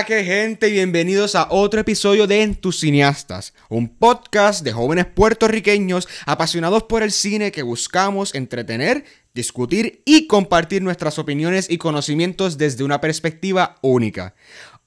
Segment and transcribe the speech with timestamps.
[0.00, 4.72] Hola, qué gente, y bienvenidos a otro episodio de En tus cineastas, un podcast de
[4.72, 11.76] jóvenes puertorriqueños apasionados por el cine que buscamos entretener, discutir y compartir nuestras opiniones y
[11.76, 14.34] conocimientos desde una perspectiva única.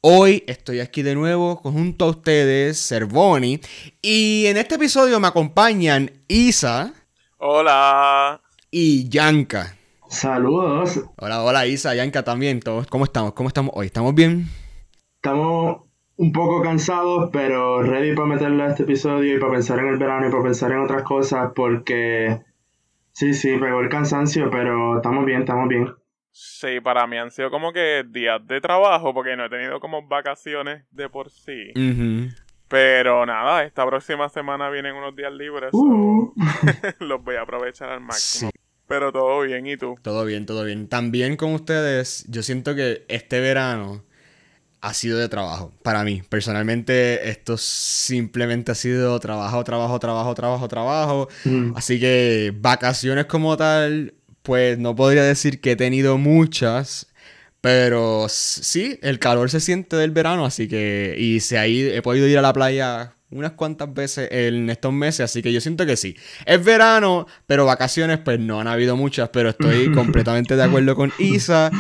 [0.02, 3.62] Hoy estoy aquí de nuevo junto a ustedes, Cervoni,
[4.02, 6.92] y en este episodio me acompañan Isa.
[7.38, 8.42] Hola.
[8.72, 9.78] Y Yanka.
[10.10, 11.02] Saludos.
[11.18, 12.62] Hola, hola Isa, Yanka también.
[12.62, 13.34] ¿Todos, ¿Cómo estamos?
[13.34, 13.86] ¿Cómo estamos hoy?
[13.86, 14.63] ¿Estamos bien?
[15.24, 15.84] Estamos
[16.18, 19.98] un poco cansados, pero ready para meterle a este episodio y para pensar en el
[19.98, 22.42] verano y para pensar en otras cosas porque
[23.14, 25.96] sí, sí, pegó el cansancio, pero estamos bien, estamos bien.
[26.34, 30.06] Sí, para mí han sido como que días de trabajo porque no he tenido como
[30.06, 31.72] vacaciones de por sí.
[32.68, 35.70] Pero nada, esta próxima semana vienen unos días libres.
[35.72, 36.34] Uh.
[37.00, 38.52] los voy a aprovechar al máximo.
[38.90, 39.96] Pero todo bien, ¿y tú?
[40.02, 40.90] Todo bien, todo bien.
[40.90, 44.04] También con ustedes, yo siento que este verano
[44.84, 45.72] ha sido de trabajo.
[45.82, 51.30] Para mí, personalmente, esto simplemente ha sido trabajo, trabajo, trabajo, trabajo, trabajo.
[51.46, 51.72] Mm.
[51.78, 57.08] Así que vacaciones como tal, pues no podría decir que he tenido muchas.
[57.62, 61.16] Pero sí, el calor se siente del verano, así que...
[61.18, 64.92] Y se ha ido, he podido ir a la playa unas cuantas veces en estos
[64.92, 66.18] meses, así que yo siento que sí.
[66.46, 71.14] Es verano, pero vacaciones pues no han habido muchas, pero estoy completamente de acuerdo con
[71.20, 71.72] Isa.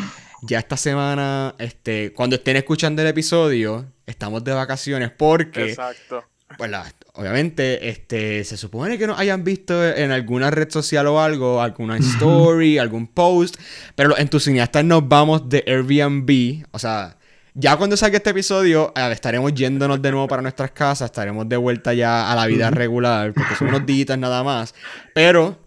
[0.45, 5.69] Ya esta semana, este, cuando estén escuchando el episodio, estamos de vacaciones porque...
[5.69, 6.25] Exacto.
[6.57, 11.21] Pues la, obviamente, este, se supone que nos hayan visto en alguna red social o
[11.21, 13.55] algo, alguna story, algún post,
[13.95, 17.17] pero los entusiastas nos vamos de Airbnb, o sea,
[17.55, 21.55] ya cuando salga este episodio, eh, estaremos yéndonos de nuevo para nuestras casas, estaremos de
[21.55, 24.75] vuelta ya a la vida regular, porque son unos días nada más.
[25.13, 25.62] Pero,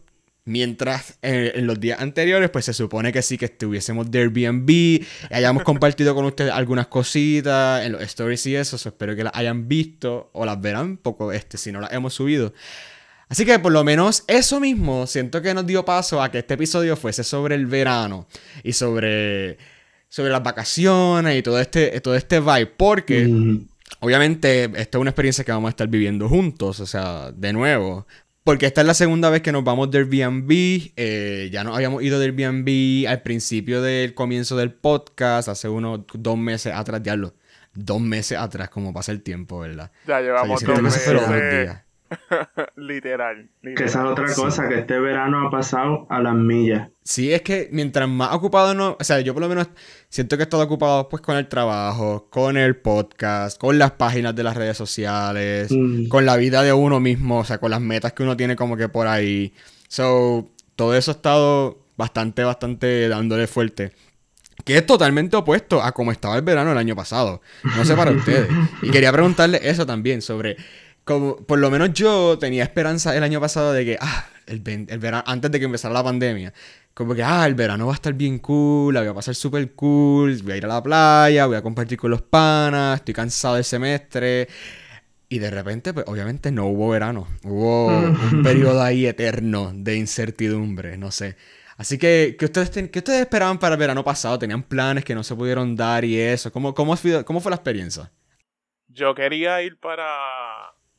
[0.46, 5.04] mientras eh, en los días anteriores, pues se supone que sí que estuviésemos de Airbnb,
[5.30, 9.34] hayamos compartido con ustedes algunas cositas en los stories y eso, so espero que las
[9.36, 12.54] hayan visto o las verán poco, este, si no las hemos subido.
[13.28, 16.54] Así que por lo menos eso mismo siento que nos dio paso a que este
[16.54, 18.26] episodio fuese sobre el verano
[18.62, 19.58] y sobre
[20.08, 22.66] sobre las vacaciones y todo este, todo este vibe.
[22.66, 23.66] Porque, Mm.
[24.00, 28.06] obviamente, esta es una experiencia que vamos a estar viviendo juntos, o sea, de nuevo.
[28.46, 30.48] Porque esta es la segunda vez que nos vamos de Airbnb.
[30.94, 36.02] eh, ya nos habíamos ido de Airbnb al principio del comienzo del podcast, hace unos
[36.14, 37.34] dos meses atrás, diablo.
[37.74, 39.90] Dos meses atrás, como pasa el tiempo, ¿verdad?
[40.06, 41.64] Ya O sea, llevamos dos meses.
[41.64, 41.82] días.
[42.76, 43.76] Literal, literal.
[43.76, 44.40] Que esa es otra Sí.
[44.40, 46.88] cosa, que este verano ha pasado a las millas.
[47.02, 49.68] Sí, es que mientras más ocupado no, o sea, yo por lo menos
[50.08, 54.34] siento que he estado ocupado pues con el trabajo, con el podcast, con las páginas
[54.34, 56.08] de las redes sociales, Mm.
[56.08, 58.76] con la vida de uno mismo, o sea, con las metas que uno tiene como
[58.76, 59.52] que por ahí.
[59.88, 63.92] So, todo eso ha estado bastante, bastante dándole fuerte.
[64.64, 67.40] Que es totalmente opuesto a como estaba el verano el año pasado.
[67.76, 68.48] No sé para ustedes.
[68.82, 70.56] Y quería preguntarle eso también sobre
[71.06, 75.22] como por lo menos yo tenía esperanza el año pasado de que ah, el, verano
[75.26, 76.52] antes de que empezara la pandemia,
[76.94, 79.72] como que ah, el verano va a estar bien cool, la voy a pasar súper
[79.74, 83.54] cool, voy a ir a la playa, voy a compartir con los panas, estoy cansado
[83.54, 84.48] del semestre.
[85.28, 87.28] Y de repente, pues obviamente no hubo verano.
[87.44, 91.36] Hubo un periodo ahí eterno de incertidumbre, no sé.
[91.76, 94.38] Así que, ¿qué ustedes, ten- qué ustedes esperaban para el verano pasado?
[94.38, 96.52] ¿Tenían planes que no se pudieron dar y eso?
[96.52, 98.10] ¿Cómo, cómo, cómo fue la experiencia?
[98.88, 100.06] Yo quería ir para.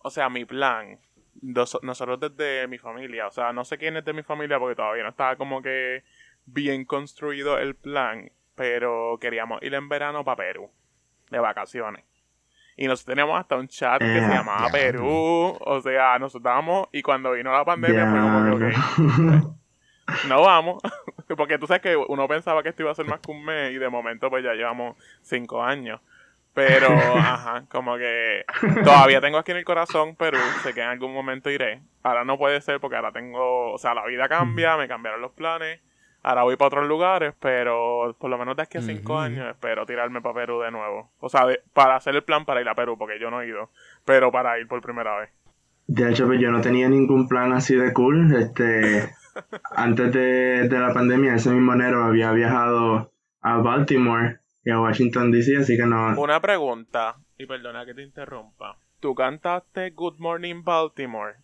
[0.07, 0.99] O sea, mi plan.
[1.39, 3.27] dos- nosotros desde mi familia.
[3.27, 6.03] O sea, no sé quién es de mi familia porque todavía no estaba como que
[6.45, 8.31] bien construido el plan.
[8.55, 10.71] Pero queríamos ir en verano para Perú.
[11.29, 12.03] De vacaciones.
[12.75, 14.69] Y nosotros teníamos hasta un chat que se Eh, llamaba.
[14.71, 15.57] Perú.
[15.59, 16.87] O sea, nosotros estábamos.
[16.91, 20.27] Y cuando vino la pandemia fue como que, ok.
[20.27, 20.81] No vamos.
[21.37, 23.73] Porque tú sabes que uno pensaba que esto iba a ser más que un mes
[23.73, 25.99] y de momento pues ya llevamos cinco años.
[26.57, 26.87] Pero,
[27.17, 28.43] ajá, como que
[28.83, 31.83] todavía tengo aquí en el corazón Perú, sé que en algún momento iré.
[32.01, 35.33] Ahora no puede ser porque ahora tengo, o sea, la vida cambia, me cambiaron los
[35.33, 35.79] planes.
[36.23, 39.85] Ahora voy para otros lugares, pero por lo menos de aquí a cinco años espero
[39.85, 41.11] tirarme para Perú de nuevo.
[41.19, 43.47] O sea, de- para hacer el plan para ir a Perú, porque yo no he
[43.47, 43.69] ido,
[44.03, 45.29] pero para ir por primera vez.
[45.85, 48.35] De hecho, pues yo no tenía ningún plan así de cool.
[48.35, 49.09] Este,
[49.75, 53.11] antes de, de la pandemia, ese mismo enero había viajado
[53.41, 56.19] a Baltimore y a Washington DC, así que no.
[56.19, 58.77] Una pregunta, y perdona que te interrumpa.
[58.99, 61.35] ¿Tú cantaste Good Morning Baltimore?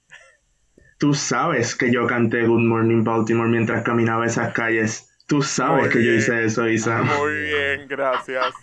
[0.99, 5.09] Tú sabes que yo canté Good Morning Baltimore mientras caminaba esas calles.
[5.25, 7.01] Tú sabes Muy que yo hice eso, Isa.
[7.01, 8.53] Muy bien, gracias.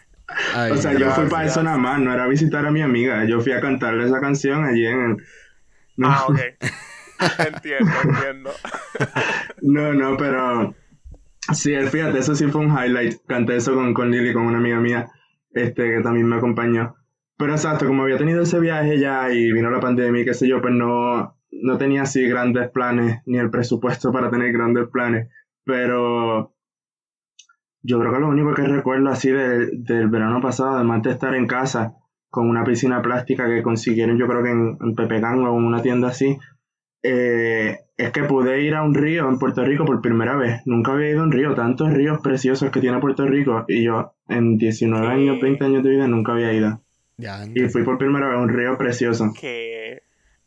[0.54, 3.24] Ay, O sea, yo fui para eso nada más, no era visitar a mi amiga.
[3.24, 5.16] Yo fui a cantarle esa canción allí en el...
[5.96, 6.38] No, Ah, ok.
[7.54, 8.50] entiendo, entiendo.
[9.62, 10.74] no, no, pero...
[11.52, 13.18] Sí, fíjate, eso sí fue un highlight.
[13.26, 15.10] Canté eso con, con Lily, con una amiga mía.
[15.52, 16.94] este, que también me acompañó.
[17.36, 20.60] Pero exacto, como había tenido ese viaje ya y vino la pandemia qué sé yo,
[20.60, 25.28] pues no, no tenía así grandes planes, ni el presupuesto para tener grandes planes.
[25.64, 26.54] Pero
[27.82, 31.46] yo creo que lo único que recuerdo así del verano pasado, además de estar en
[31.46, 31.94] casa
[32.28, 36.08] con una piscina plástica que consiguieron yo creo que en, en o en una tienda
[36.08, 36.38] así,
[37.02, 40.60] eh, es que pude ir a un río en Puerto Rico por primera vez.
[40.64, 44.14] Nunca había ido a un río, tantos ríos preciosos que tiene Puerto Rico y yo
[44.28, 46.80] en 19 años, 20 años de vida nunca había ido.
[47.54, 49.32] y fui por primera vez a un río precioso.
[49.38, 50.02] Que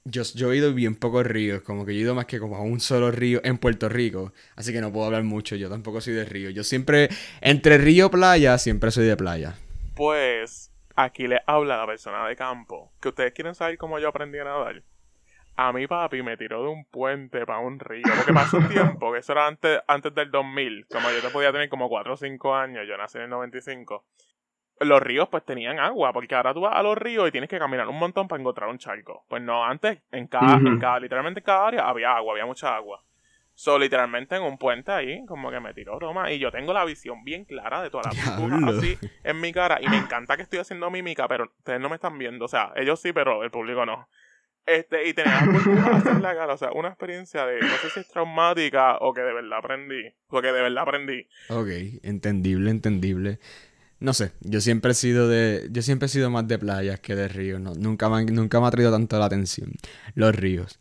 [0.06, 2.58] yo, yo he ido bien pocos ríos, como que yo he ido más que como
[2.58, 6.02] a un solo río en Puerto Rico, así que no puedo hablar mucho, yo tampoco
[6.02, 6.50] soy de río.
[6.50, 7.10] Yo siempre,
[7.42, 9.56] entre río playa, siempre soy de playa.
[9.96, 14.40] Pues aquí le habla la persona de campo, que ustedes quieren saber cómo yo aprendí
[14.40, 14.84] a nadar.
[15.56, 18.04] A mi papi me tiró de un puente para un río.
[18.16, 20.88] Porque pasó un tiempo, que eso era antes, antes del 2000.
[20.88, 24.04] Como yo te podía tener como 4 o 5 años, yo nací en el 95.
[24.80, 27.60] Los ríos pues tenían agua, porque ahora tú vas a los ríos y tienes que
[27.60, 29.24] caminar un montón para encontrar un charco.
[29.30, 32.76] Pues no, antes en cada, en cada literalmente en cada área había agua, había mucha
[32.76, 33.04] agua.
[33.56, 36.32] So, literalmente en un puente ahí, como que me tiró Roma.
[36.32, 39.78] Y yo tengo la visión bien clara de todas las figuras así en mi cara.
[39.80, 42.46] Y me encanta que estoy haciendo mímica, pero ustedes no me están viendo.
[42.46, 44.08] O sea, ellos sí, pero el público no.
[44.66, 48.08] Este, y tenía hacer la cara, o sea, una experiencia de, no sé si es
[48.08, 51.28] traumática o que de verdad aprendí, porque de verdad aprendí.
[51.50, 51.68] Ok,
[52.04, 53.40] entendible, entendible.
[54.00, 57.16] No sé, yo siempre he sido de, yo siempre he sido más de playas que
[57.16, 59.72] de ríos, no, nunca, me, nunca me ha traído tanto la atención
[60.16, 60.80] los ríos.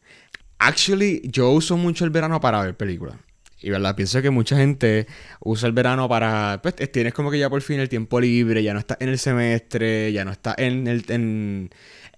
[0.59, 3.17] Actually, yo uso mucho el verano para ver películas.
[3.63, 5.07] Y verdad, pienso que mucha gente
[5.41, 6.61] usa el verano para.
[6.63, 9.19] Pues tienes como que ya por fin el tiempo libre, ya no estás en el
[9.19, 11.05] semestre, ya no estás en el.
[11.09, 11.71] En,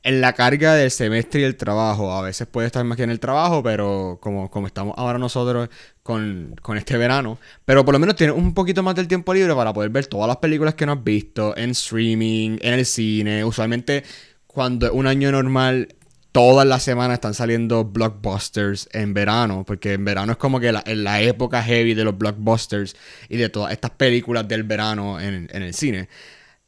[0.04, 2.12] en la carga del semestre y el trabajo.
[2.12, 5.70] A veces puede estar más que en el trabajo, pero como, como estamos ahora nosotros
[6.02, 7.38] con, este verano.
[7.64, 10.28] Pero por lo menos tienes un poquito más del tiempo libre para poder ver todas
[10.28, 13.44] las películas que no has visto en streaming, en el cine.
[13.44, 14.04] Usualmente
[14.46, 15.88] cuando es un año normal,
[16.32, 20.84] todas las semanas están saliendo blockbusters en verano, porque en verano es como que la,
[20.86, 22.94] la época heavy de los blockbusters
[23.30, 26.08] y de todas estas películas del verano en, en el cine.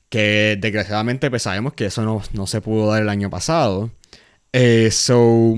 [0.09, 3.91] Que desgraciadamente pues sabemos que eso no, se pudo dar el año pasado.
[4.53, 5.55] Eh, so,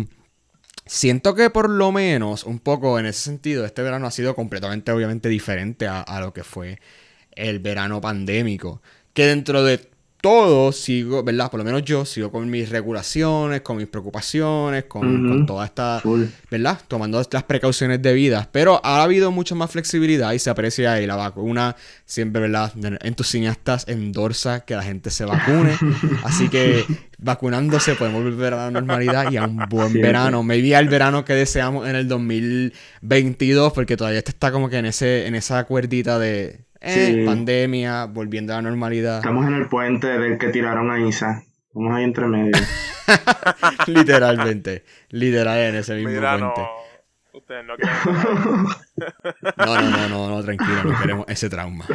[0.86, 4.90] siento que por lo menos un poco en ese sentido este verano ha sido completamente
[4.92, 6.80] obviamente diferente a, a lo que fue
[7.32, 8.82] el verano pandémico.
[9.12, 9.88] Que dentro de
[10.20, 11.50] todo sigo, ¿verdad?
[11.50, 16.02] Por lo menos yo sigo con mis regulaciones, con mis preocupaciones, con, toda esta,
[16.50, 16.80] ¿verdad?
[16.88, 18.48] Tomando las precauciones debidas.
[18.50, 21.76] Pero ha habido mucha más flexibilidad y se aprecia ahí la vacuna.
[22.04, 22.72] Siempre, ¿verdad?
[23.02, 25.76] En tus cineastas endorsa que la gente se vacune.
[26.24, 26.84] Así que
[27.18, 30.42] vacunándose podemos volver a la normalidad y a un buen verano.
[30.42, 35.26] Maybe al verano que deseamos en el 2022, porque todavía está como que en, ese,
[35.26, 39.18] en esa cuerdita de eh, pandemia, volviendo a la normalidad.
[39.18, 41.42] Estamos en el puente del que tiraron a Isa.
[41.66, 42.52] Estamos ahí entre medio.
[43.86, 44.84] Literalmente.
[45.10, 46.38] Literal en ese mismo puente.
[46.40, 46.54] No.
[47.34, 47.96] Ustedes no quieren.
[49.56, 51.86] no, no, no, no, no, tranquilo, no queremos ese trauma.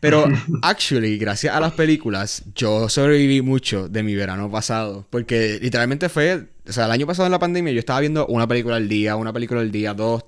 [0.00, 0.26] Pero,
[0.62, 5.06] actually, gracias a las películas, yo sobreviví mucho de mi verano pasado.
[5.10, 6.48] Porque literalmente fue.
[6.66, 9.16] O sea, el año pasado en la pandemia yo estaba viendo una película al día,
[9.16, 10.24] una película al día, dos,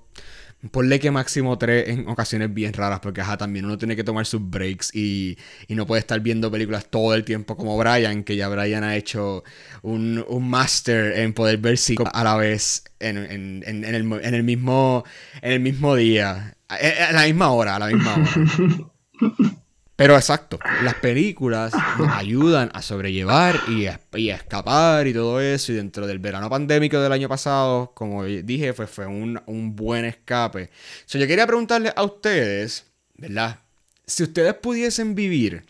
[0.71, 4.27] Ponle que máximo tres en ocasiones bien raras, porque ajá, también uno tiene que tomar
[4.27, 5.37] sus breaks y,
[5.69, 9.45] no puede estar viendo películas todo el tiempo como Brian, que ya Brian ha hecho
[9.83, 14.35] un, un máster en poder ver cinco a la vez en, en, en, el, en,
[14.35, 15.05] el, mismo,
[15.43, 19.55] en el mismo día, a la misma hora, a la misma hora.
[19.97, 25.71] Pero exacto, las películas nos ayudan a sobrellevar y a, escapar y todo eso.
[25.71, 29.41] Y dentro del verano pandémico del año pasado, como dije, pues fue un,
[29.77, 30.71] buen escape.
[31.07, 32.87] So, yo quería preguntarle a ustedes,
[33.17, 33.61] ¿verdad?
[34.05, 35.65] Si ustedes pudiesen vivir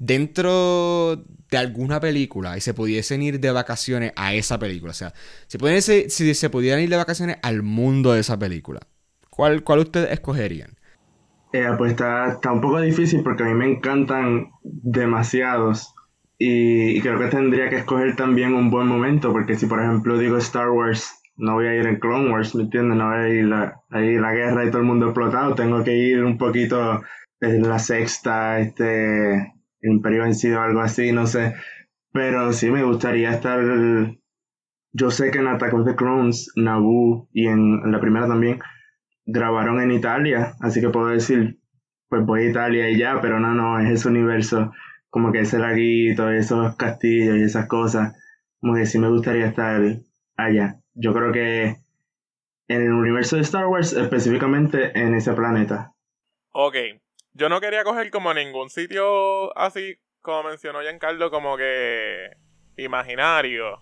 [0.00, 5.14] dentro de alguna película y se pudiesen ir de vacaciones a esa película, o sea,
[5.46, 8.80] si, pudiesen, si se pudieran ir de vacaciones al mundo de esa película,
[9.30, 10.77] ¿cuál, cuál ustedes escogerían?
[11.52, 15.94] Eh, pues está, está un poco difícil porque a mí me encantan demasiados
[16.36, 20.36] y, creo que tendría que escoger también un buen momento porque si por ejemplo digo
[20.36, 22.98] Star Wars no voy a ir en Clone Wars, ¿me entiendes?
[22.98, 25.96] No voy a ir la, ahí la guerra y todo el mundo explotado, tengo que
[25.96, 27.00] ir un poquito
[27.40, 31.54] en la sexta, este, Imperio Vencido, algo así, no sé.
[32.12, 33.60] Pero sí me gustaría estar,
[34.92, 38.58] yo sé que en Attack of the Clones, Naboo y en la primera también,
[39.30, 41.58] grabaron en Italia, así que puedo decir,
[42.08, 44.72] pues voy a Italia y ya, pero no, no, es ese universo,
[45.10, 48.16] como que ese laguito, esos castillos y esas cosas,
[48.58, 49.82] como que sí me gustaría estar
[50.36, 50.80] allá.
[50.94, 51.76] Yo creo que
[52.68, 55.92] en el universo de Star Wars, específicamente en ese planeta.
[56.52, 56.76] Ok,
[57.34, 62.30] yo no quería coger como ningún sitio así como mencionó Giancarlo, como que
[62.76, 63.80] imaginario.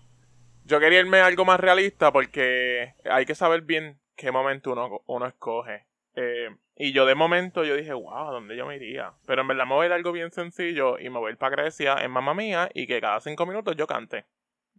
[0.65, 5.01] Yo quería irme a algo más realista porque hay que saber bien qué momento uno,
[5.05, 5.85] uno escoge.
[6.15, 9.13] Eh, y yo de momento yo dije, wow, ¿dónde yo me iría?
[9.25, 11.37] Pero en verdad me voy a ir algo bien sencillo y me voy a ir
[11.37, 14.25] para Grecia en Mamma Mía y que cada cinco minutos yo cante.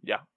[0.01, 0.27] Ya.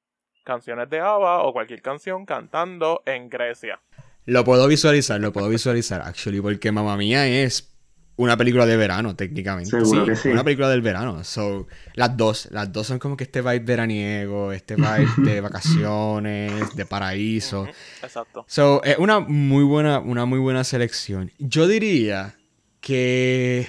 [0.45, 3.81] Canciones de ABBA o cualquier canción cantando en Grecia.
[4.25, 7.72] Lo puedo visualizar, lo puedo visualizar, actually, porque Mamma Mía es
[8.17, 9.71] una película de verano, técnicamente.
[9.71, 10.29] Seguro que sí.
[10.29, 11.25] Una película del verano.
[11.25, 16.75] So, las dos, las dos son como que este vibe veraniego, este vibe de vacaciones,
[16.77, 17.67] de paraíso.
[18.03, 18.45] Exacto.
[18.47, 21.31] So, es una muy buena, una muy buena selección.
[21.39, 22.35] Yo diría
[22.81, 23.69] que.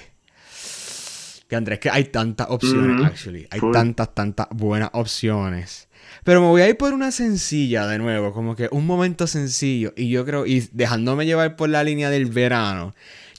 [1.48, 3.46] Que Andrés, que hay tantas opciones, actually.
[3.50, 5.88] Hay tantas, tantas buenas opciones.
[6.24, 9.92] Pero me voy a ir por una sencilla de nuevo, como que un momento sencillo.
[9.94, 12.94] Y yo creo, y dejándome llevar por la línea del verano.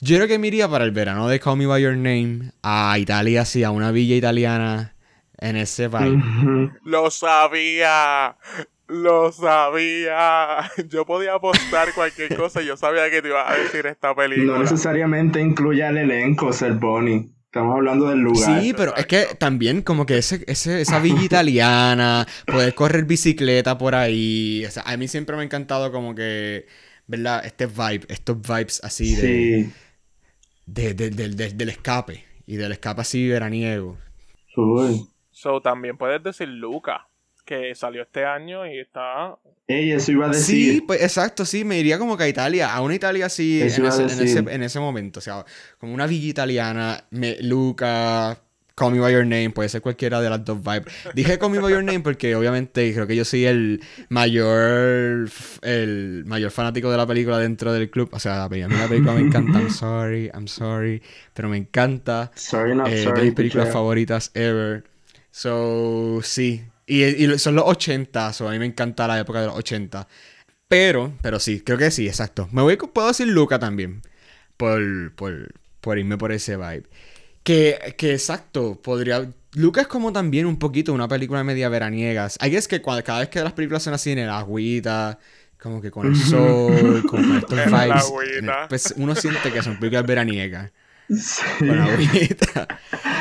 [0.06, 2.96] Yo creo que me iría para el verano de Call Me By Your Name, a
[3.00, 4.94] Italia, así, a una villa italiana,
[5.40, 6.18] en ese vibe.
[6.18, 6.72] Ujú.
[6.84, 8.38] Lo sabía.
[8.88, 10.72] Lo sabía.
[10.90, 14.54] Yo podía apostar cualquier cosa y yo sabía que te ibas a decir esta película.
[14.54, 17.32] No necesariamente incluye al elenco ser Bonnie.
[17.46, 18.62] Estamos hablando del lugar.
[18.62, 23.76] Sí, pero es que también como que ese, ese, esa villa italiana, poder correr bicicleta
[23.76, 26.68] por ahí, o sea, a mí siempre me ha encantado como que,
[27.08, 27.44] ¿verdad?
[27.44, 29.22] Este vibe, estos vibes así de,
[29.64, 29.74] Sí.
[30.66, 33.98] De- de- de- de- del escape, y del escape así veraniego.
[34.56, 35.08] Uy.
[35.32, 37.08] So, también puedes decir Luca,
[37.46, 39.38] que salió este año y está...
[39.68, 40.84] Ey, eso iba a Sí, decir.
[40.86, 44.40] pues exacto, sí, me iría como que a Italia, a una Italia así ese, ese,
[44.40, 45.44] en ese momento, o sea,
[45.80, 48.40] como una villa italiana, me, Luca,
[48.75, 50.94] Call Me By Your Name, puede ser cualquiera de las dos vibes.
[51.13, 55.29] Dije Call Me By Your Name porque obviamente creo que yo soy el mayor,
[55.62, 59.13] el mayor fanático de la película dentro del club, o sea, a mí la película
[59.13, 61.01] me encanta, I'm sorry, I'm sorry,
[61.34, 62.32] pero me encanta.
[62.36, 63.20] Sorry, not Eh, sorry.
[63.22, 64.84] de mis películas favoritas ever.
[65.32, 66.63] So, sí.
[66.88, 70.08] Y, y son los 80, so a mí me encanta la época de los 80.
[70.67, 72.50] Pero, pero sí, creo que sí, exacto.
[72.51, 74.01] Me voy, puedo decir Luca también.
[74.58, 76.84] Por, por, por irme por ese vibe.
[77.46, 79.24] Que, que exacto, podría...
[79.54, 82.28] Luca es como también un poquito una película media veraniega.
[82.40, 85.20] Hay es que cuando, cada vez que las películas son así en el agüita,
[85.62, 89.52] como que con el sol, con estos En la vibes, en el- pues uno siente
[89.54, 90.72] que son películas veraniegas.
[91.08, 91.44] Sí.
[91.60, 92.68] Con agüita.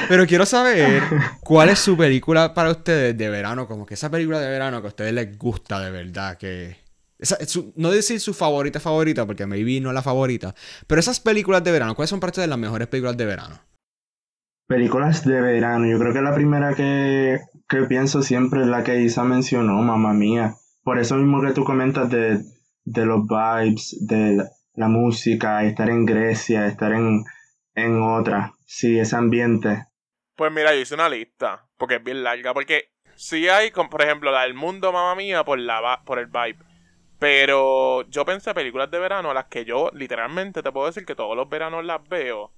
[0.09, 1.03] Pero quiero saber
[1.43, 4.87] cuál es su película para ustedes de verano, como que esa película de verano que
[4.87, 6.79] a ustedes les gusta de verdad, que...
[7.19, 10.55] esa- su- no decir su favorita favorita, porque maybe no es la favorita,
[10.87, 13.61] pero esas películas de verano, ¿cuáles son parte de las mejores películas de verano?
[14.67, 15.87] Películas de verano.
[15.87, 20.13] Yo creo que la primera que, que pienso siempre es la que Isa mencionó, mamá
[20.13, 20.55] mía.
[20.83, 22.43] Por eso mismo que tú comentas de,
[22.85, 24.45] de los vibes, de
[24.75, 27.25] la, música, estar en Grecia, estar en,
[27.75, 28.53] en otra.
[28.67, 29.87] Sí, ese ambiente.
[30.37, 34.31] Pues mira, yo hice una lista, porque es bien larga, porque sí hay, por ejemplo,
[34.33, 36.59] la del mundo, mamá mía, por, la, por el vibe.
[37.19, 41.15] Pero yo pensé películas de verano a las que yo literalmente te puedo decir que
[41.15, 42.53] todos los veranos las veo.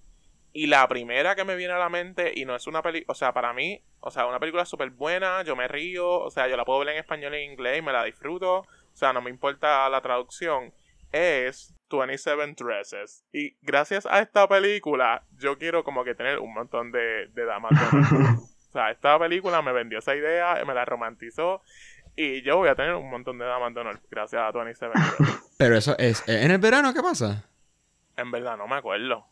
[0.57, 3.15] Y la primera que me viene a la mente, y no es una película, o
[3.15, 6.57] sea, para mí, o sea, una película súper buena, yo me río, o sea, yo
[6.57, 9.21] la puedo ver en español y en inglés y me la disfruto, o sea, no
[9.21, 10.73] me importa la traducción,
[11.13, 13.23] es 27 Dresses.
[13.35, 17.73] Y gracias a esta película, yo quiero como que tener un montón de, de damas.
[18.69, 21.63] O sea, esta película me vendió esa idea, me la romantizó,
[22.15, 25.51] y yo voy a tener un montón de damas de honor gracias a 27 Dresses.
[25.59, 26.27] Pero eso es...
[26.27, 27.45] ¿En el verano qué pasa?
[28.17, 29.27] En verdad, no me acuerdo.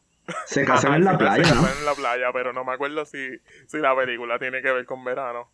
[0.46, 1.62] Se casan en la playa, se ¿no?
[1.62, 3.18] casan en la playa, pero no me acuerdo si,
[3.66, 5.50] si la película tiene que ver con verano.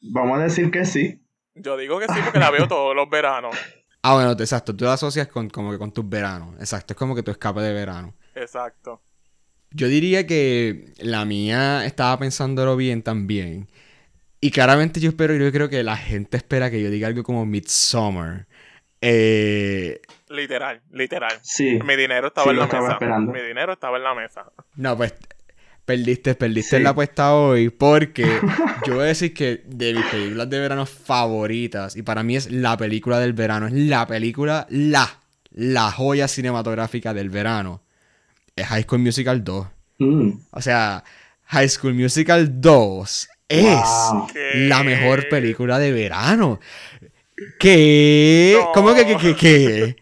[0.00, 1.20] Vamos a decir que sí.
[1.54, 3.54] Yo digo que sí porque la veo todos los veranos.
[4.02, 6.54] Ah, bueno, te- exacto, tú la asocias con, como que con tus veranos.
[6.60, 8.14] Exacto, es como que tu escape de verano.
[8.34, 9.02] Exacto.
[9.70, 13.68] Yo diría que la mía estaba pensándolo bien también.
[14.40, 17.44] Y claramente yo espero, yo creo que la gente espera que yo diga algo como
[17.44, 18.46] Midsummer.
[19.00, 20.00] Eh,
[20.30, 21.38] Literal, literal.
[21.42, 21.78] Sí.
[21.84, 22.92] Mi dinero estaba Sí, en la estaba mesa.
[22.94, 23.32] esperando.
[23.32, 24.44] Mi dinero estaba en la mesa.
[24.76, 25.14] no, pues
[25.84, 26.82] perdiste, perdiste Sí.
[26.82, 28.24] la apuesta hoy porque
[28.86, 32.50] yo voy a decir que de mis películas de verano favoritas, y para mí es
[32.50, 35.20] la película del verano, es la película, la,
[35.50, 37.82] la joya cinematográfica del verano,
[38.54, 39.66] es High School Musical 2.
[40.00, 40.30] Mm.
[40.50, 41.02] O sea,
[41.46, 43.64] High School Musical 2 es
[44.12, 44.26] Wow.
[44.30, 44.50] ¿Qué?
[44.68, 46.60] la mejor película de verano.
[47.58, 48.56] ¿Qué?
[48.60, 48.72] No.
[48.72, 49.96] ¿Cómo que, que, que, que?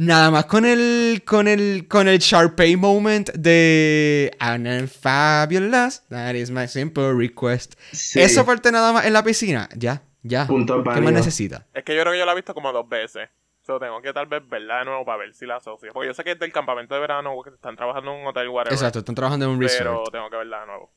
[0.00, 6.52] Nada más con el, con el, con el Sharpay moment de I'm fabulous, that is
[6.52, 7.74] my simple request.
[7.90, 8.20] Sí.
[8.20, 9.68] Eso parte nada más en la piscina.
[9.74, 10.46] Ya, ya.
[10.46, 11.66] Punto ¿Qué más necesita?
[11.74, 13.28] Es que yo creo que yo la he visto como dos veces.
[13.66, 15.90] So, tengo que tal vez verla de nuevo para ver si la asocio.
[15.92, 18.26] Porque yo sé que es del campamento de verano o que están trabajando en un
[18.28, 18.72] hotel, whatever.
[18.72, 20.12] Exacto, están trabajando en un Pero resort.
[20.12, 20.92] tengo que verla de nuevo.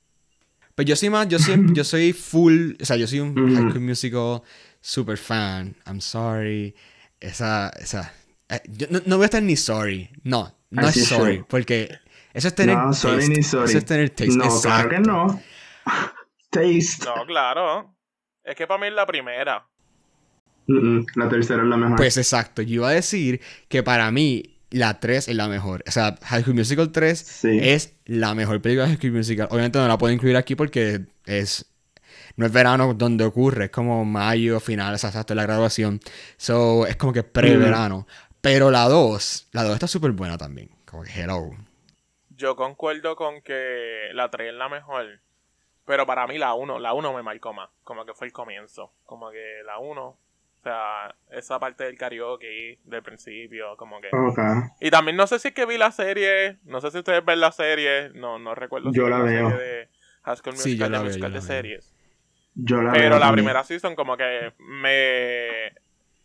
[0.75, 3.33] Pues yo soy más, yo soy, yo soy full, o sea, yo soy un.
[3.35, 4.41] High School Musical
[4.79, 5.75] super fan.
[5.87, 6.75] I'm sorry.
[7.19, 8.13] Esa, esa.
[8.51, 10.09] Eh, yo no, no voy a estar ni sorry.
[10.23, 11.37] No, no Así es sorry.
[11.37, 11.45] soy.
[11.49, 11.89] Porque
[12.33, 13.33] eso es tener No, sorry taste.
[13.35, 13.69] ni sorry.
[13.69, 14.35] Eso es tener taste.
[14.37, 15.11] No, claro que Exacto.
[15.11, 15.41] no.
[16.49, 17.05] Taste.
[17.05, 17.95] No, claro.
[18.43, 19.65] Es que para mí es la primera.
[20.67, 21.95] Mm, mm, La tercera es la mejor.
[21.97, 22.61] Pues exacto.
[22.61, 23.39] Yo iba a decir
[23.69, 25.83] que para mí la 3 es la mejor.
[25.87, 27.59] O sea, High School Musical 3 Sí.
[27.61, 29.47] es la mejor película de High School Musical.
[29.51, 31.65] Obviamente no la puedo incluir aquí porque es
[32.37, 35.99] no es verano donde ocurre, es como mayo, final, o sea, hasta la graduación.
[36.37, 38.07] So, es como que pre-verano.
[38.41, 40.69] Pero la 2, la 2 está súper buena también.
[40.85, 41.51] Como que hello.
[42.29, 45.19] Yo concuerdo con que la 3 es la mejor.
[45.85, 47.69] Pero para mí la 1, la 1 me marcó más.
[47.83, 48.91] Como que fue el comienzo.
[49.05, 50.17] Como que la 1, o
[50.63, 54.09] sea, esa parte del karaoke del principio, como que...
[54.11, 54.39] Ok.
[54.79, 57.39] Y también no sé si es que vi la serie, no sé si ustedes ven
[57.39, 59.49] la serie, no, no recuerdo si Yo vi la serie veo.
[59.57, 59.89] de
[60.23, 61.47] High School Sí, Musical, yo de la veo, musical yo de la veo.
[61.47, 61.93] series.
[62.53, 63.33] Yo la Pero veo la también.
[63.45, 65.73] primera season como que me,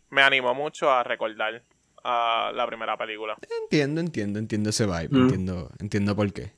[0.09, 1.63] me animó mucho a recordar
[2.09, 3.35] a la primera película.
[3.63, 5.09] Entiendo, entiendo, entiendo ese vibe.
[5.11, 5.21] Mm.
[5.23, 6.53] Entiendo, entiendo por qué.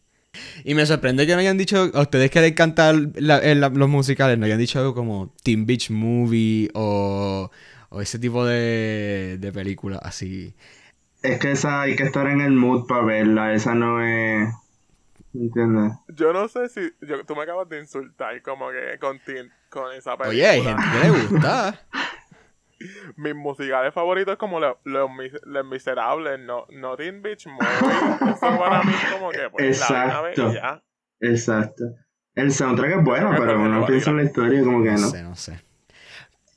[0.63, 3.69] Y me sorprende que no hayan dicho, a ustedes que les cantar la- eh, la-
[3.69, 7.49] los musicales, no hayan dicho algo como Teen Beach Movie o,
[7.89, 10.53] o ese tipo de, de películas así.
[11.23, 13.53] Es que esa hay que estar en el mood para verla.
[13.55, 14.49] Esa no es.
[15.33, 15.93] ¿Entiendes?
[16.15, 16.81] Yo no sé si...
[17.05, 20.29] Yo, tú me acabas de insultar como que con, Teen- con esa película.
[20.29, 21.81] Oye, hay gente que le gusta.
[23.17, 28.31] Mis musicales favoritos como Los Los Mis- Los Miserables, no, no Teen Beach Movie.
[28.31, 30.53] Eso para mí como que pues la una vez y Exacto.
[30.53, 30.83] ya.
[31.21, 31.83] Exacto.
[32.35, 35.09] El soundtrack es bueno, pero uno piensa en la historia como que No no.
[35.09, 35.59] sé, no sé.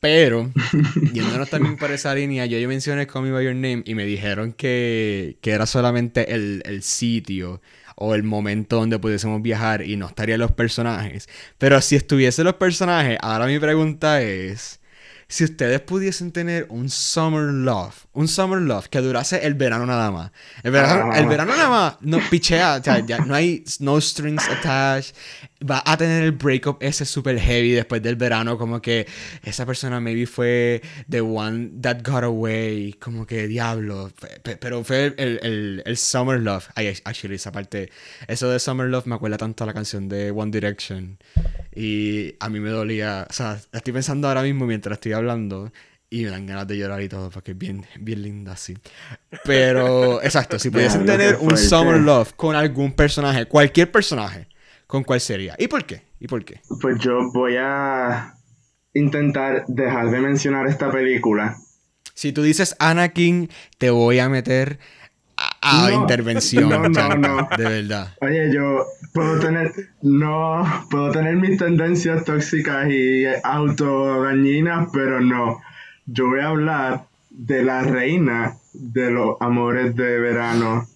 [0.01, 0.51] Pero,
[1.13, 4.05] yéndonos también por esa línea, yo, yo mencioné Call Me By Your Name y me
[4.05, 7.61] dijeron que, que era solamente el, el sitio
[7.95, 11.29] o el momento donde pudiésemos viajar y no estarían los personajes.
[11.59, 14.81] Pero si estuviesen los personajes, ahora mi pregunta es...
[15.33, 20.11] Si ustedes pudiesen tener un summer love, un summer love que durase el verano nada
[20.11, 20.31] más.
[20.63, 21.19] El verano, Ah.
[21.19, 25.15] el verano nada más, no pichea, o sea, ya no hay no strings attached.
[25.69, 29.07] Va a tener el breakup ese super heavy después del verano, como que
[29.45, 34.11] esa persona maybe fue the one that got away, como que diablo.
[34.21, 36.65] Pe- pe- Pero fue el, el, el summer love.
[36.75, 37.91] Ay, actually, esa parte,
[38.29, 41.19] eso de summer love me acuerda tanto a la canción de One Direction.
[41.75, 45.73] Y a mí me dolía, o sea, estoy pensando ahora mismo mientras estoy hablando
[46.11, 48.77] y me dan ganas de llorar y todo porque es bien, bien linda así.
[49.45, 51.57] Pero, exacto, si pudiesen tener un.
[51.57, 54.47] Summer Love con algún personaje, cualquier personaje,
[54.93, 55.55] ¿con cuál sería?
[55.59, 56.03] ¿Y por qué?
[56.21, 56.61] ¿Y por qué?
[56.83, 58.35] Pues yo voy a
[58.93, 61.57] intentar dejar de mencionar esta película.
[62.13, 64.79] Si tú dices Anakin, te voy a meter
[65.39, 67.49] a, a No, intervención, no, no, no.
[67.57, 68.15] de verdad.
[68.21, 75.63] Oye, yo puedo tener, no, puedo tener mis tendencias tóxicas y autodañinas, pero no.
[76.05, 80.87] Yo voy a hablar de la reina de los amores de verano,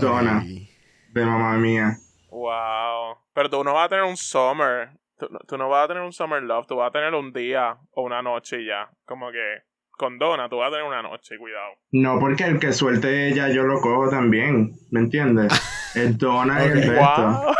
[0.00, 0.68] Donna, Ay.
[1.14, 1.98] de mamá mía.
[2.32, 3.17] Wow.
[3.38, 4.88] Pero tú no vas a tener un summer.
[5.16, 6.66] Tú, no- tú no vas a tener un summer love.
[6.66, 8.88] Tú vas a tener un día o una noche y ya.
[9.04, 11.74] Como que con Donna tú vas a tener una noche, cuidado.
[11.92, 15.52] No, porque el que suelte ella yo lo cojo también, ¿me entiendes?
[15.94, 17.22] El Donna y el resto.
[17.22, 17.50] Wow.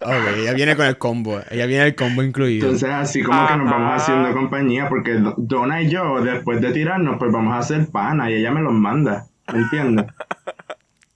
[0.00, 2.66] Ok, ella viene con el combo, ella viene el combo incluido.
[2.66, 6.72] Entonces así como que nos vamos haciendo compañía, porque Do- Donna y yo, después de
[6.72, 10.06] tirarnos, pues vamos a hacer pana y ella me los manda, ¿me entiendes?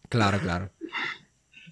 [0.08, 0.70] Claro, claro.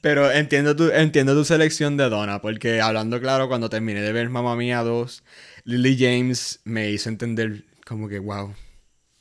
[0.07, 4.31] Pero entiendo tu, entiendo tu selección de Donna, porque hablando claro, cuando terminé de ver
[4.31, 5.25] Mamma Mía 2,
[5.65, 8.53] Lily James me hizo entender como que, wow,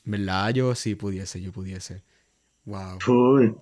[0.04, 0.52] ¿verdad?
[0.52, 2.04] Yo sí pudiese, yo pudiese.
[2.66, 3.00] Wow.
[3.00, 3.54] Full.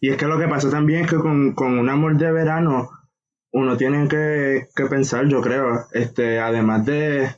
[0.00, 2.88] Y es que lo que pasa también es que con, con un amor de verano,
[3.50, 7.34] uno tiene que, que pensar, yo creo, este, además de,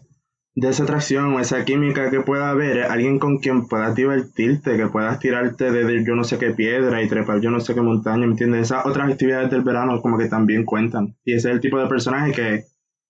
[0.55, 4.87] de esa atracción o esa química que pueda haber, alguien con quien puedas divertirte, que
[4.88, 8.27] puedas tirarte desde yo no sé qué piedra y trepar yo no sé qué montaña,
[8.27, 8.62] ¿me entiendes?
[8.62, 11.17] Esas otras actividades del verano como que también cuentan.
[11.25, 12.65] Y ese es el tipo de personaje que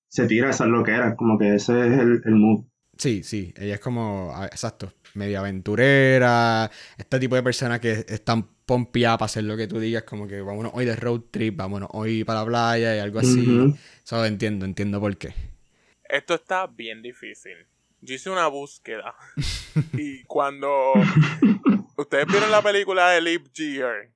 [0.08, 2.64] se tira esas loqueras, como que ese es el, el mood.
[2.96, 9.18] Sí, sí, ella es como, exacto, media aventurera, este tipo de persona que están pompeada
[9.18, 12.22] para hacer lo que tú digas, como que vámonos hoy de road trip, vámonos hoy
[12.22, 13.40] para la playa y algo así.
[13.40, 13.76] Ujú.
[14.04, 15.51] Eso entiendo, entiendo por qué.
[16.12, 17.56] Esto está bien difícil.
[18.02, 19.14] Yo hice una búsqueda.
[19.94, 20.92] y cuando.
[21.96, 24.10] Ustedes vieron la película de Leap Year.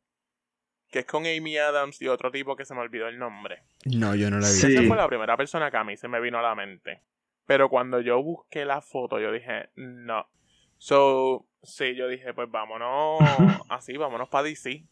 [0.91, 3.63] Que es con Amy Adams y otro tipo que se me olvidó el nombre.
[3.87, 4.53] No, yo no la vi.
[4.53, 4.75] Sí.
[4.75, 7.01] Esa fue la primera persona que a mí se me vino a la mente.
[7.47, 10.29] Pero cuando yo busqué la foto, yo dije, no.
[10.77, 13.21] So, sí, yo dije, pues vámonos
[13.71, 14.85] así, vámonos para DC.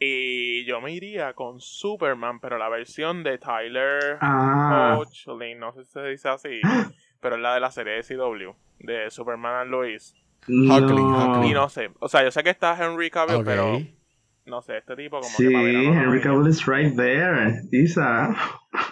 [0.00, 4.96] Y yo me iría con Superman, pero la versión de Tyler Ah.
[4.98, 6.60] Hoechlin, no sé si se dice así,
[7.20, 10.14] pero es la de la serie de CW, de Superman and Lois.
[10.46, 10.76] No.
[10.76, 11.44] Huckling.
[11.50, 13.44] Y no sé, o sea, yo sé que está Henry Cavill, Ok.
[13.44, 13.78] pero
[14.46, 17.60] no sé, este tipo como Sí, que no Henry Cavill is right there.
[17.72, 18.34] Isa.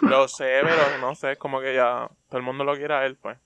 [0.03, 3.07] Lo sé, pero no sé, es como que ya todo el mundo lo quiere a
[3.07, 3.39] él, pues.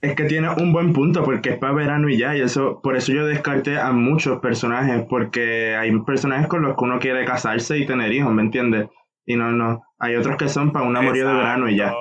[0.00, 2.96] Es que tiene un buen punto porque es para verano y ya, y eso, por
[2.96, 7.78] eso yo descarté a muchos personajes, porque hay personajes con los que uno quiere casarse
[7.78, 8.86] y tener hijos, ¿me entiendes?
[9.26, 11.92] Y no, no, hay otros que son para un amorío de verano y ya.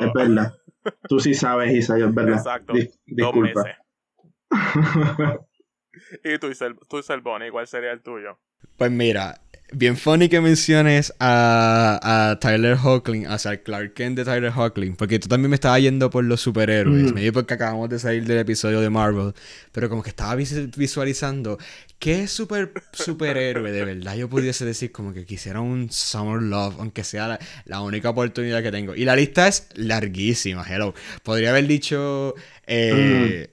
[0.00, 0.52] Es verdad.
[1.08, 2.36] Tú sí sabes, Isa, es verdad.
[2.36, 2.74] Exacto.
[2.74, 3.62] Dis- Dos disculpa.
[3.64, 3.76] meses.
[6.22, 8.38] Y tú, Isel, tú, Isel Bonnie, ¿cuál sería el tuyo?
[8.76, 9.34] Pues mira,
[9.72, 14.52] bien funny que menciones a, a Tyler Hoechlin, o sea, al Clark Kent de Tyler
[14.56, 17.14] Hoechlin, porque tú también me estabas yendo por los superhéroes, Mm.
[17.14, 19.32] me porque acabamos de salir del episodio de Marvel,
[19.72, 21.58] pero como que estaba vis- visualizando
[21.98, 27.02] qué super superhéroe de verdad yo pudiese decir como que quisiera un Summer Love, aunque
[27.04, 28.94] sea la, la única oportunidad que tengo.
[28.94, 30.94] Y la lista es larguísima, hello.
[31.22, 32.34] Podría haber dicho...
[32.66, 33.48] eh,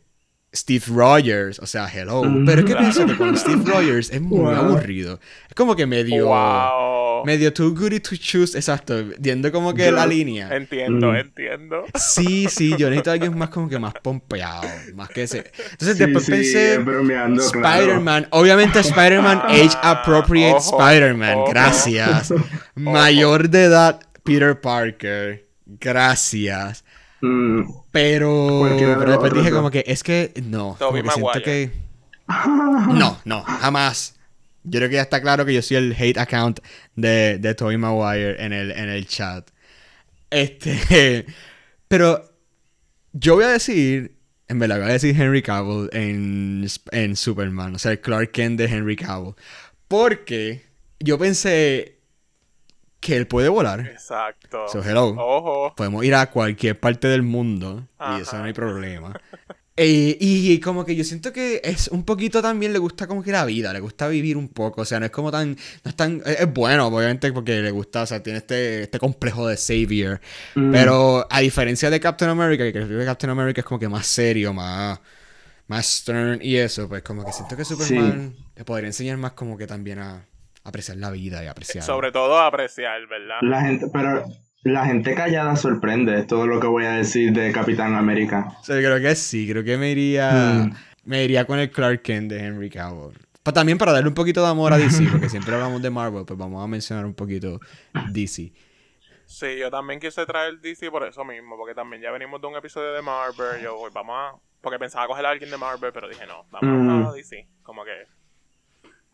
[0.55, 2.21] Steve Rogers, o sea, hello.
[2.45, 2.79] Pero es que Claro.
[2.81, 4.49] pienso que con Steve Rogers es muy Wow.
[4.55, 5.19] aburrido.
[5.49, 6.27] Es como que medio.
[6.27, 7.25] ¡Wow!
[7.25, 9.03] Medio too goody to choose, exacto.
[9.17, 10.55] Viendo como que Yo- la línea.
[10.55, 11.15] Entiendo, Mm.
[11.15, 11.85] entiendo.
[11.95, 14.67] Sí, sí, yo necesito a alguien más como que más pompeado.
[14.93, 15.51] Más que ese.
[15.71, 16.79] Entonces Sí, después sí, pensé.
[16.83, 17.39] claro.
[17.81, 21.49] Spider-Man, obviamente Spider-Man Age Appropriate Spider-Man, ojo.
[21.49, 22.33] gracias.
[22.75, 26.82] Mayor de edad Peter Parker, gracias.
[27.23, 31.41] Mm, Pero, de después dije otros como que es que no, como que siento Maguire.
[31.41, 31.71] que
[32.89, 34.15] no, no, jamás.
[34.63, 36.59] Yo creo que ya está claro que yo soy el hate account
[36.95, 39.49] de, de Tobey Maguire en el, en el chat.
[40.29, 41.25] Este,
[41.87, 42.29] pero
[43.13, 44.17] yo voy a decir,
[44.49, 48.59] en verdad voy a decir Henry Cavill en, en Superman, o sea, el Clark Kent
[48.59, 49.35] de Henry Cavill.
[49.87, 50.65] Porque
[50.99, 51.99] yo pensé
[53.03, 53.81] que él puede volar.
[53.81, 54.67] Exacto.
[54.69, 55.09] So, hello.
[55.17, 55.73] Ojo.
[55.75, 58.39] Podemos ir a cualquier parte del mundo y eso Ajá.
[58.39, 59.13] no hay problema.
[59.75, 63.31] Eh, y como que yo siento que es un poquito también le gusta como que
[63.31, 65.95] la vida, le gusta vivir un poco, o sea, no es como tan, no es
[65.95, 69.57] tan, es es bueno, obviamente, porque le gusta, o sea, tiene este, este complejo de
[69.57, 70.21] savior,
[70.53, 70.71] mm.
[70.71, 74.05] pero a diferencia de Captain America, que creo que Captain America es como que más
[74.05, 74.99] serio, más,
[75.65, 79.57] más stern y eso, pues como que siento que Superman le podría enseñar más como
[79.57, 80.23] que también a
[80.63, 81.83] apreciar la vida y apreciar.
[81.83, 83.37] Sobre todo apreciar, ¿verdad?
[83.41, 84.23] La gente, pero
[84.63, 88.47] la gente callada sorprende, es todo lo que voy a decir de Capitán América.
[88.61, 90.31] O sea, creo que sí, creo que me iría.
[90.65, 90.73] Mm.
[91.05, 93.11] Me iría con el Clark Kent de Henry Cavill.
[93.43, 96.23] Pa- también para darle un poquito de amor a DC, porque siempre hablamos de Marvel,
[96.25, 97.59] pues vamos a mencionar un poquito
[98.11, 98.53] DC.
[99.25, 102.55] Sí, yo también quise traer DC por eso mismo, porque también ya venimos de un
[102.55, 104.35] episodio de Marvel, yo voy, vamos a...
[104.61, 107.07] Porque pensaba coger a alguien de Marvel, pero dije no, vamos Mm.
[107.09, 107.91] a DC, como que...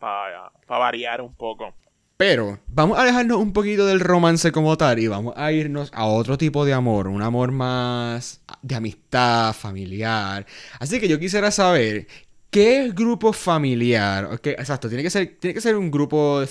[0.00, 1.72] Para variar un poco.
[2.16, 6.04] Pero vamos a dejarnos un poquito del romance como tal y vamos a irnos a
[6.04, 10.44] otro tipo de amor, un amor más de amistad, familiar.
[10.78, 12.06] Así que yo quisiera saber
[12.50, 16.48] qué grupo familiar, exacto, tiene que ser, tiene que ser un grupo de,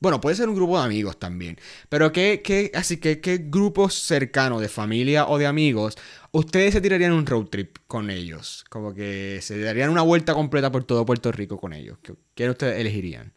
[0.00, 3.94] bueno, puede ser un grupo de amigos también, pero qué, qué, así que qué grupos
[3.94, 5.96] cercanos de familia o de amigos
[6.32, 10.70] ustedes se tirarían un road trip con ellos, como que se darían una vuelta completa
[10.70, 11.98] por todo Puerto Rico con ellos.
[12.34, 13.32] ¿Qué, ustedes elegirían?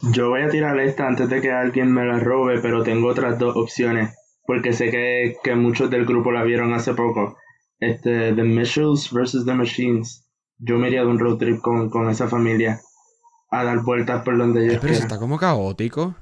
[0.00, 3.38] Yo voy a tirar esta antes de que alguien me la robe, pero tengo otras
[3.38, 4.14] dos opciones,
[4.46, 7.36] porque sé que, que muchos del grupo la vieron hace poco.
[7.80, 9.44] Este, The Mitchells vs.
[9.44, 10.24] The Machines.
[10.58, 12.80] Yo me iría de un road trip con, con esa familia
[13.50, 16.14] a dar vueltas por donde ellos pero eso está como caótico.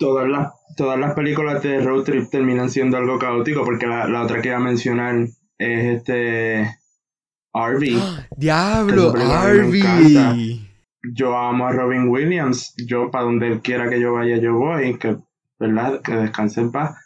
[0.00, 4.22] Todas las, todas las películas de road trip terminan siendo algo caótico, porque la, la
[4.22, 5.14] otra que iba a mencionar
[5.58, 6.76] es este...
[7.52, 8.00] Harvey.
[8.36, 9.12] ¡Diablo!
[9.12, 10.30] Me encanta.
[10.30, 10.66] ¡Harvey!
[11.14, 12.74] Yo amo a Robin Williams.
[12.86, 14.96] Yo, para donde quiera que yo vaya, yo voy.
[14.98, 15.16] Que,
[15.58, 16.00] ¿verdad?
[16.00, 16.96] Que descanse en paz.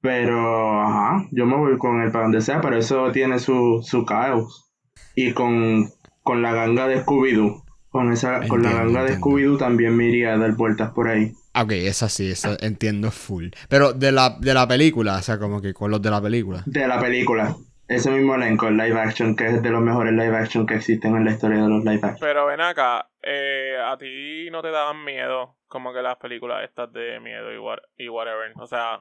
[0.00, 4.04] Pero, ajá, yo me voy con él para donde sea, pero eso tiene su, su
[4.04, 4.72] caos.
[5.14, 5.88] Y con,
[6.22, 7.64] con la ganga de Scooby-Doo.
[7.88, 9.18] Con, esa, con la Entiendo, ganga de.
[9.18, 11.32] Scooby-Doo también me iría a dar vueltas por ahí.
[11.54, 13.48] Ok, esa sí, esa entiendo full.
[13.68, 16.62] Pero de la, de la película, o sea, como que con los de la película.
[16.66, 17.54] De la película.
[17.88, 21.14] Ese mismo elenco, el live action, que es de los mejores live action que existen
[21.14, 22.16] en la historia de los live action.
[22.20, 26.90] Pero ven acá, eh, a ti no te daban miedo como que las películas estas
[26.92, 28.52] de miedo y, what- y whatever.
[28.56, 29.00] O sea,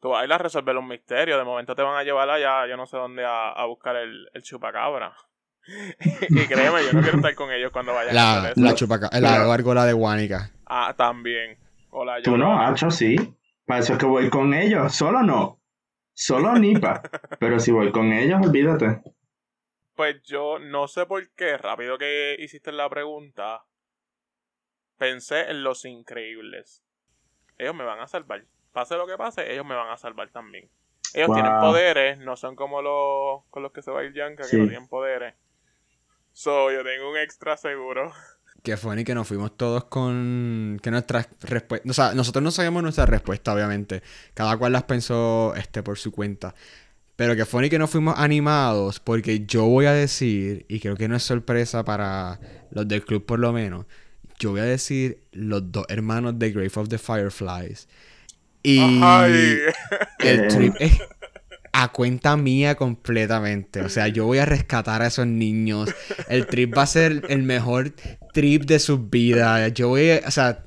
[0.00, 2.66] tú vas a ir a resolver un misterio, de momento te van a llevar allá,
[2.66, 5.12] yo no sé dónde, a, a buscar el, el chupacabra.
[6.30, 8.60] y créeme, yo no quiero estar con ellos cuando vayan a La, hacer eso.
[8.62, 10.50] la chupaca, la gárgola de Guánica.
[10.64, 11.58] Ah, también.
[11.98, 13.16] Hola, yo Tú no, Hacho, sí.
[13.64, 14.94] Para eso es que voy con ellos.
[14.94, 15.62] Solo no.
[16.12, 17.00] Solo Nipa.
[17.40, 19.00] Pero si voy con ellos, olvídate.
[19.94, 23.64] Pues yo no sé por qué, rápido que hiciste la pregunta,
[24.98, 26.82] pensé en los increíbles.
[27.56, 28.44] Ellos me van a salvar.
[28.72, 30.68] Pase lo que pase, ellos me van a salvar también.
[31.14, 34.44] Ellos tienen poderes, no son como los con los que se va a ir Yanka,
[34.44, 34.50] Sí.
[34.50, 35.34] que no tienen poderes.
[36.34, 38.12] So, yo tengo un extra seguro.
[38.66, 40.80] Que funny que nos fuimos todos con.
[40.82, 41.88] Que nuestras respuestas.
[41.88, 44.02] O sea, nosotros no sabíamos nuestra respuesta, obviamente.
[44.34, 46.52] Cada cual las pensó este, por su cuenta.
[47.14, 48.98] Pero que funny que nos fuimos animados.
[48.98, 52.40] Porque yo voy a decir, y creo que no es sorpresa para
[52.72, 53.86] los del club por lo menos.
[54.40, 57.86] Yo voy a decir los dos hermanos de Grave of the Fireflies.
[58.64, 59.58] Y Ay.
[60.18, 60.98] el trip es
[61.78, 63.82] a cuenta mía completamente.
[63.82, 65.94] O sea, yo voy a rescatar a esos niños.
[66.28, 67.92] El trip va a ser el mejor
[68.32, 69.72] trip de sus vidas.
[69.74, 70.64] Yo voy a, o sea,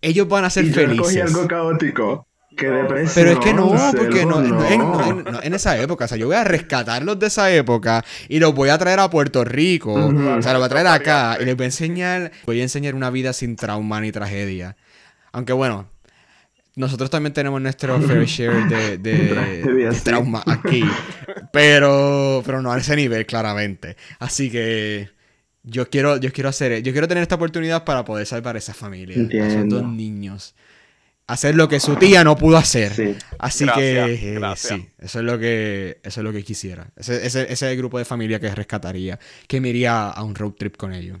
[0.00, 1.22] ellos van a ser y yo cogí felices.
[1.22, 2.26] algo caótico.
[2.56, 3.12] Qué depresión.
[3.14, 5.04] Pero es que no, porque no, no en, no.
[5.08, 6.04] en- no en esa época.
[6.04, 9.10] O sea, yo voy a rescatarlos de esa época y los voy a traer a
[9.10, 9.92] Puerto Rico.
[9.92, 12.94] O sea, los voy a traer acá y les voy a enseñar, voy a enseñar
[12.94, 14.76] una vida sin trauma ni tragedia.
[15.32, 15.88] Aunque bueno,
[16.76, 20.82] nosotros también tenemos nuestro fair share de, de- trauma aquí.
[21.52, 23.96] Pero, pero no a ese nivel, claramente.
[24.18, 25.08] Así que
[25.62, 28.74] yo quiero, yo quiero hacer, yo quiero tener esta oportunidad para poder salvar a esa
[28.74, 29.76] familia, a esos Entiendo.
[29.80, 30.54] dos niños.
[31.26, 32.92] Hacer lo que su tía no pudo hacer.
[32.92, 33.14] Sí.
[33.38, 34.74] Así Gracias, que eh, gracias.
[34.78, 36.88] sí, eso es lo que eso es lo que quisiera.
[36.96, 40.34] Ese, ese, ese es el grupo de familia que rescataría, que me iría a un
[40.34, 41.18] road trip con ellos.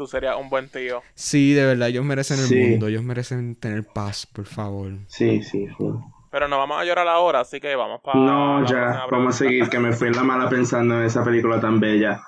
[0.00, 1.02] Tú serías un buen tío.
[1.14, 2.54] Sí, de verdad, ellos merecen el Sí.
[2.56, 4.92] mundo, ellos merecen tener paz, por favor.
[5.08, 5.96] Sí, sí, full.
[6.30, 8.18] Pero no vamos a llorar ahora, así que vamos para.
[8.18, 11.60] No, ya, vamos a seguir, que me fui en la mala pensando en esa película
[11.60, 12.18] tan bella.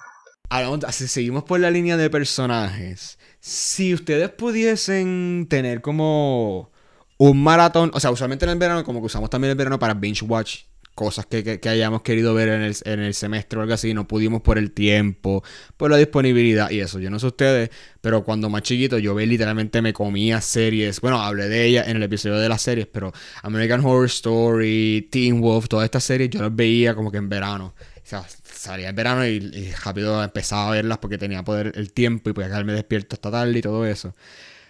[0.50, 6.70] Hablamos- si seguimos por la línea de personajes, si ustedes pudiesen tener como
[7.16, 9.94] un maratón, o sea, usualmente en el verano, como que usamos también el verano para
[9.94, 13.74] binge watch cosas que, que- hayamos querido ver en el, en el semestre o algo
[13.74, 15.42] así, no pudimos por el tiempo,
[15.76, 16.98] por la disponibilidad y eso.
[17.00, 21.00] Yo no sé ustedes, pero cuando más chiquito yo ve literalmente me comía series.
[21.00, 25.40] Bueno, hablé de ella en el episodio de las series, pero American Horror Story, Teen
[25.40, 27.74] Wolf, todas estas series yo las veía como que en verano.
[28.04, 32.30] O sea, salía en verano y, rápido empezaba a verlas porque tenía poder el tiempo
[32.30, 34.14] y podía quedarme despierto hasta tarde y todo eso.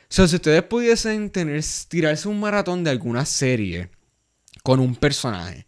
[0.09, 3.91] So, si ustedes pudiesen tener, tirarse un maratón de alguna serie
[4.63, 5.67] con un personaje,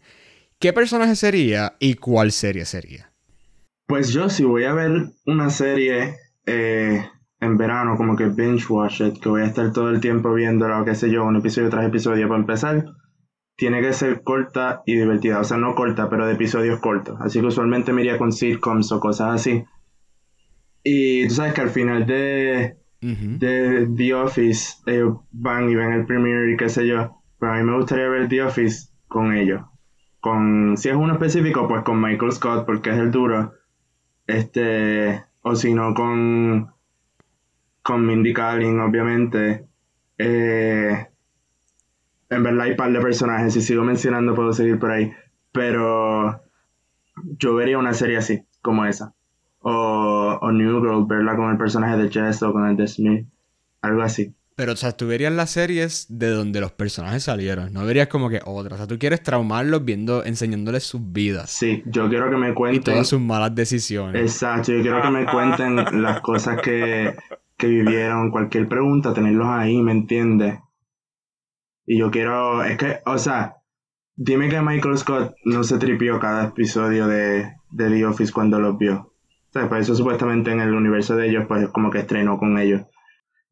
[0.59, 3.11] ¿qué personaje sería y cuál serie sería?
[3.87, 4.91] Pues yo si voy a ver
[5.25, 6.15] una serie
[6.45, 7.05] eh,
[7.39, 10.81] en verano, como que binge watch it, que voy a estar todo el tiempo viéndola,
[10.81, 12.85] o qué sé yo, un episodio tras episodio para empezar,
[13.55, 15.39] tiene que ser corta y divertida.
[15.39, 17.17] O sea, no corta, pero de episodios cortos.
[17.21, 19.63] Así que usualmente me iría con sitcoms o cosas así.
[20.83, 26.05] Y tú sabes que al final de, de The Office ellos van y ven el
[26.05, 27.21] premiere y qué sé yo.
[27.39, 29.61] Pero a mí me gustaría ver The Office con ellos.
[30.25, 33.53] Con, si es uno específico, pues con Michael Scott, porque es el duro.
[34.25, 36.73] Este, o si no, con,
[37.83, 39.67] con Mindy Kaling, obviamente.
[40.17, 41.07] Eh,
[42.31, 45.13] en verdad hay par de personajes, si sigo mencionando puedo seguir por ahí.
[45.51, 46.41] Pero
[47.37, 49.13] yo vería una serie así, como esa.
[49.59, 53.27] O, o New Girl, verla con el personaje de Jess o con el de Smith.
[53.83, 54.33] Algo así.
[54.55, 57.73] Pero, o sea, tú verías las series de donde los personajes salieron.
[57.73, 58.73] No verías como que otras.
[58.75, 61.51] O sea, tú quieres traumarlos viendo, enseñándoles sus vidas.
[61.51, 62.83] Sí, yo quiero que me Y cuenten.
[62.83, 64.21] todas sus malas decisiones.
[64.21, 67.15] Exacto, yo quiero que me cuenten las cosas que,
[67.57, 68.31] que vivieron.
[68.31, 70.59] Cualquier pregunta, tenerlos ahí, ¿me entiendes?
[71.85, 72.63] Y yo quiero.
[72.63, 73.57] Es que, o sea,
[74.15, 78.77] dime que Michael Scott no se tripió cada episodio de, de The Office cuando los
[78.77, 78.95] vio.
[79.49, 82.57] O sea, pues eso supuestamente en el universo de ellos, pues como que estrenó con
[82.57, 82.81] ellos.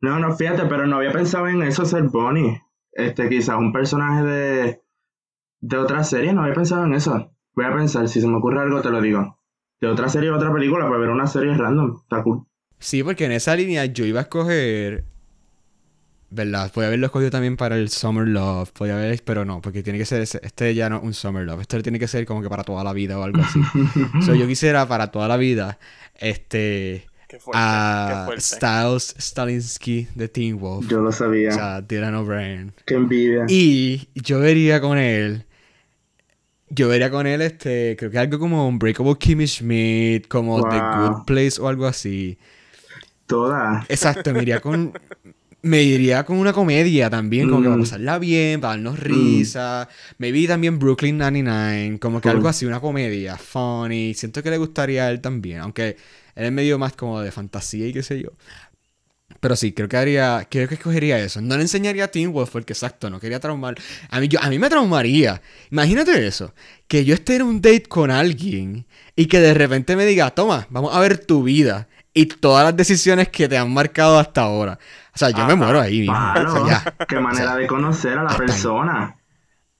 [0.03, 2.61] No, no, fíjate, pero no había pensado en eso ser Bonnie.
[2.91, 4.81] Este, quizás un personaje de,
[5.61, 7.31] de otra serie, no había pensado en eso.
[7.55, 9.39] Voy a pensar, si se me ocurre algo te lo digo.
[9.79, 11.99] De otra serie o otra película, para ver una serie random.
[12.03, 12.45] Está cool.
[12.79, 15.05] Sí, porque en esa línea yo iba a escoger.
[16.29, 16.71] ¿Verdad?
[16.73, 18.71] Podía haberlo escogido también para el Summer Love.
[18.71, 20.21] Podía haber, pero no, porque tiene que ser.
[20.21, 21.61] ese- Este ya no es un Summer Love.
[21.61, 23.59] Este tiene que ser como que para toda la vida o algo así.
[24.25, 25.77] so, yo quisiera para toda la vida.
[26.15, 27.05] Este.
[27.33, 28.43] Qué fuerte, A qué fuerte.
[28.43, 30.87] Styles Stalinsky de Teen Wolf.
[30.87, 31.49] Yo lo sabía.
[31.49, 32.73] O sea, Dylan O'Brien.
[32.85, 33.45] Qué envidia.
[33.49, 35.43] Y yo vería con él.
[36.69, 40.77] Yo vería con él, este, creo que algo como Unbreakable Kimmy Schmidt, como The.
[40.79, 42.37] Good Place o algo así.
[43.25, 43.83] Toda.
[43.89, 44.93] Exacto, me iría con.
[45.63, 47.83] Me iría con una comedia también, como que para Mm.
[47.83, 49.87] pasarla bien, para darnos risa.
[50.19, 54.13] Me vi también Brooklyn 99, como que algo así, una comedia, funny.
[54.13, 55.95] Siento que le gustaría a él también, aunque
[56.35, 58.29] él es medio más como de fantasía y qué sé yo.
[59.39, 61.41] Pero sí, creo que haría, creo que escogería eso.
[61.41, 63.75] No le enseñaría a Teen Wolf porque exacto, no quería traumar.
[64.09, 65.41] A mí, yo, a mí me traumaría.
[65.71, 66.53] Imagínate eso,
[66.87, 70.67] que yo esté en un date con alguien y que de repente me diga, toma,
[70.69, 71.87] vamos a ver tu vida.
[72.13, 74.77] y todas las decisiones que te han marcado hasta ahora.
[75.15, 75.55] O sea, yo me Ajá.
[75.55, 76.31] muero ahí mismo.
[76.45, 76.87] O sea, Claro, ya.
[77.07, 79.17] qué manera de conocer a la ahí.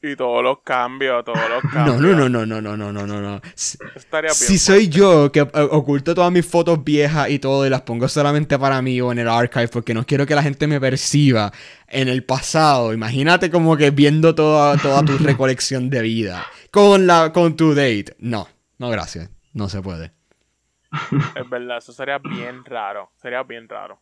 [0.06, 2.02] Y todos los cambios, todos los cambios.
[2.02, 3.42] no, no, no, no, no, no, no, no, no.
[3.56, 4.36] Si, Estaría bien.
[4.36, 8.10] si soy yo que eh, oculto todas mis fotos viejas y todo y las pongo
[8.10, 11.54] solamente para mí o en el archive porque no quiero que la gente me perciba
[11.88, 12.92] en el pasado.
[12.94, 18.14] Imagínate como que viendo toda, toda tu recolección de vida con la con tu date.
[18.20, 19.30] No, no gracias.
[19.54, 20.12] No se puede.
[21.36, 23.10] Es verdad, eso sería bien raro.
[23.22, 24.02] Sería bien raro.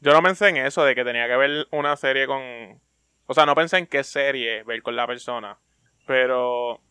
[0.00, 2.40] Yo no pensé en eso, de que tenía que ver una serie con.
[3.32, 5.56] O sea, no pensé en qué serie ver con la persona.
[6.06, 6.82] Pero.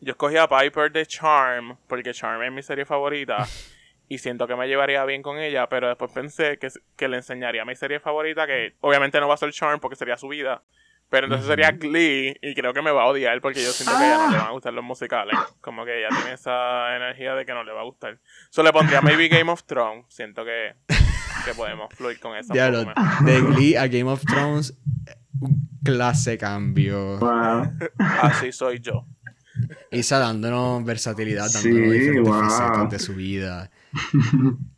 [0.00, 3.46] Yo escogí a Piper de Charm, porque Charm es mi serie favorita.
[4.10, 7.66] Y siento que me llevaría bien con ella, pero después pensé que, que le enseñaría
[7.66, 10.62] mi serie favorita, que obviamente no va a ser Charm porque sería su vida.
[11.10, 14.04] Pero entonces sería Glee, y creo que me va a odiar porque yo siento que
[14.04, 15.38] a ella no le van a gustar los musicales.
[15.60, 18.18] Como que ella tiene esa energía de que no le va a gustar.
[18.48, 20.06] Solo le pondría maybe Game of Thrones.
[20.08, 20.74] Siento que,
[21.44, 22.54] que podemos fluir con esa.
[22.72, 22.94] Forma.
[23.20, 24.78] de Glee a Game of Thrones,
[25.40, 27.18] un clase cambio.
[27.18, 27.72] Wow.
[27.98, 29.06] Así soy yo.
[29.90, 32.40] Isa dándonos versatilidad, Sí, dándonos diferentes wow.
[32.40, 33.70] facetas de su vida.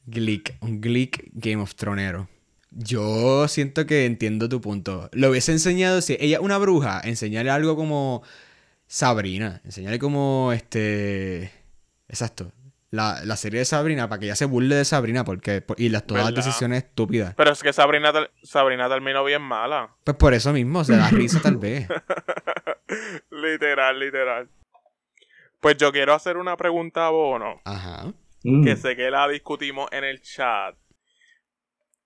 [0.07, 2.29] Glick, un Glick Game of Thronero.
[2.71, 5.11] Yo siento que entiendo tu punto.
[5.13, 8.23] Lo hubiese enseñado, si ella es una bruja, enseñarle algo como
[8.87, 9.61] Sabrina.
[9.65, 11.51] Enseñarle como este.
[12.09, 12.53] Exacto.
[12.91, 16.07] La, la serie de Sabrina para que ella se burle de Sabrina porque y las
[16.07, 17.35] todas las decisiones estúpidas.
[17.37, 19.95] Pero es que Sabrina, Sabrina terminó bien mala.
[20.03, 21.87] Pues por eso mismo, se da risa tal vez.
[23.31, 24.49] literal, literal.
[25.61, 27.61] Pues yo quiero hacer una pregunta a Bono.
[27.65, 28.13] Ajá.
[28.43, 28.65] Mm.
[28.65, 30.77] que sé que la discutimos en el chat.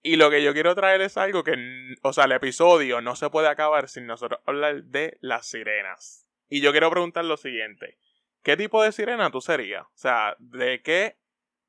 [0.03, 1.55] Y lo que yo quiero traer es algo que,
[2.03, 6.27] o sea, el episodio no se puede acabar sin nosotros hablar de las sirenas.
[6.49, 7.99] Y yo quiero preguntar lo siguiente.
[8.45, 9.85] ¿Qué tipo de sirena tú serías?
[9.87, 11.17] O sea, ¿de qué,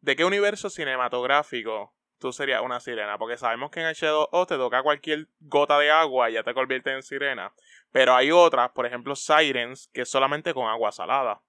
[0.01, 3.17] de qué universo cinematográfico tú serías una sirena?
[3.17, 6.91] Porque sabemos que en H2O te toca cualquier gota de agua y ya te convierte
[6.91, 7.53] en sirena.
[7.93, 11.41] Pero hay otras, por ejemplo, Sirens, que es solamente con agua salada.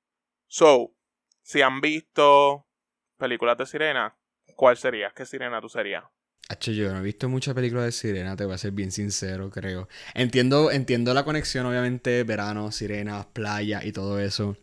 [0.47, 0.93] So,
[1.43, 2.69] si han visto
[3.19, 4.17] películas de sirena,
[4.55, 5.11] ¿cuál sería?
[5.11, 6.05] ¿Qué sirena tú serías?
[6.49, 9.51] Hacho, yo no he visto muchas películas de sirena, te voy a ser bien sincero,
[9.51, 9.89] creo.
[10.15, 14.57] Entiendo, entiendo la conexión, obviamente, verano, sirenas, playa y todo eso.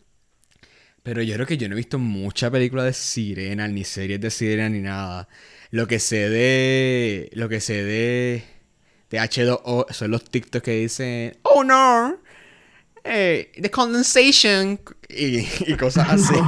[1.04, 4.30] Pero yo creo que yo no he visto muchas películas de sirena, ni series de
[4.30, 5.28] sirena, ni nada.
[5.70, 7.28] Lo que sé de.
[7.34, 8.42] Lo que sé de.
[9.10, 11.36] De H2O son los TikToks que dicen.
[11.42, 12.16] Oh no!
[13.04, 14.80] Eh, the condensation.
[15.10, 15.40] Y,
[15.70, 16.34] y cosas así.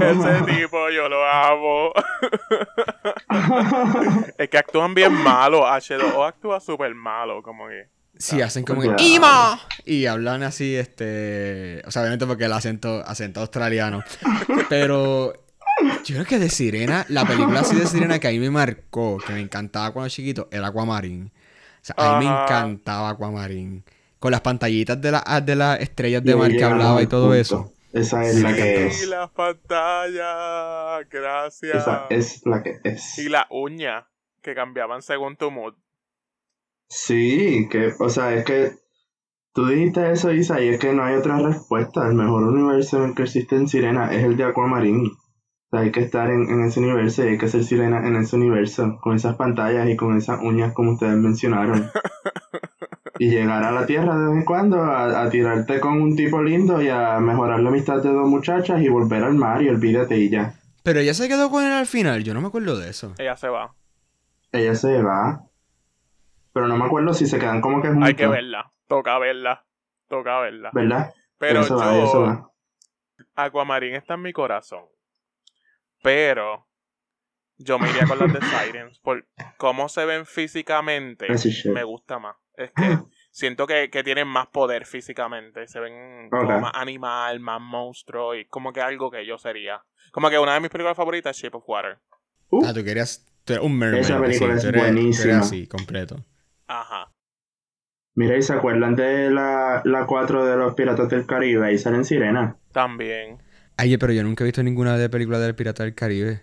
[0.00, 1.92] Ese tipo, yo lo amo.
[4.38, 5.66] es que actúan bien malo.
[5.66, 7.97] H2O actúa súper malo, como que.
[8.18, 9.60] Sí, hacen como que ¡Ima!
[9.84, 11.82] Y hablan así, este...
[11.86, 14.02] O sea, obviamente porque el acento, acento australiano.
[14.68, 15.32] Pero
[16.04, 19.18] yo creo que de Sirena, la película así de Sirena que a mí me marcó,
[19.24, 21.26] que me encantaba cuando chiquito, era Aquamarine.
[21.26, 23.82] O sea, a mí me encantaba Aquamarine.
[24.18, 27.36] Con las pantallitas de, la- de las estrellas de mar que hablaba y todo punto.
[27.40, 27.72] eso.
[27.92, 28.96] Esa es Sí, la que encantó.
[28.98, 29.08] Y es.
[29.08, 31.76] las pantallas, gracias.
[31.76, 33.18] Esa es la que es.
[33.18, 34.06] Y la uña,
[34.42, 35.74] que cambiaban según tu mood.
[36.88, 38.72] Sí, que, o sea, es que
[39.52, 42.06] tú dijiste eso, Isa, y es que no hay otra respuesta.
[42.06, 45.08] El mejor universo en el que existen sirenas es el de Aquamarine.
[45.08, 48.16] O sea, hay que estar en, en ese universo y hay que ser sirena en
[48.16, 51.90] ese universo, con esas pantallas y con esas uñas como ustedes mencionaron.
[53.20, 56.40] Y llegar a la tierra de vez en cuando a, a tirarte con un tipo
[56.40, 60.16] lindo y a mejorar la amistad de dos muchachas y volver al mar y olvídate
[60.16, 60.54] y ya.
[60.84, 63.14] Pero ella se quedó con él al final, yo no me acuerdo de eso.
[63.18, 63.74] Ella se va.
[64.52, 65.47] Ella se va.
[66.52, 68.08] Pero no me acuerdo si se quedan como que juntos.
[68.08, 68.72] Hay que verla.
[68.86, 69.64] Toca verla.
[70.08, 70.70] Toca verla.
[70.72, 71.12] ¿Verdad?
[71.38, 72.50] Pero Eso va, eso yo, va.
[73.36, 74.84] Aquamarine está en mi corazón.
[76.02, 76.66] Pero
[77.58, 78.98] yo me iría con las de Sirens.
[79.02, 81.26] Por cómo se ven físicamente,
[81.72, 82.36] me gusta más.
[82.54, 82.98] Es que
[83.30, 85.68] siento que, que tienen más poder físicamente.
[85.68, 88.34] Se ven como más animal, más monstruo.
[88.34, 89.82] Y como que algo que yo sería.
[90.12, 91.98] Como que una de mis películas favoritas es Shape of Water.
[92.50, 93.24] Uh, Ah, tú querías...
[93.44, 94.00] Tú eres un mermaid.
[94.02, 95.38] Esa película así, es tú eres- tú eres buenísima.
[95.38, 96.16] así, completo.
[96.68, 97.10] Ajá.
[98.14, 101.66] Mira, ¿y se acuerdan de la, la 4 de los Piratas del Caribe?
[101.66, 102.56] Ahí salen sirenas.
[102.72, 103.38] También.
[103.76, 106.42] Ay, pero yo nunca he visto ninguna de películas del Pirata del Caribe.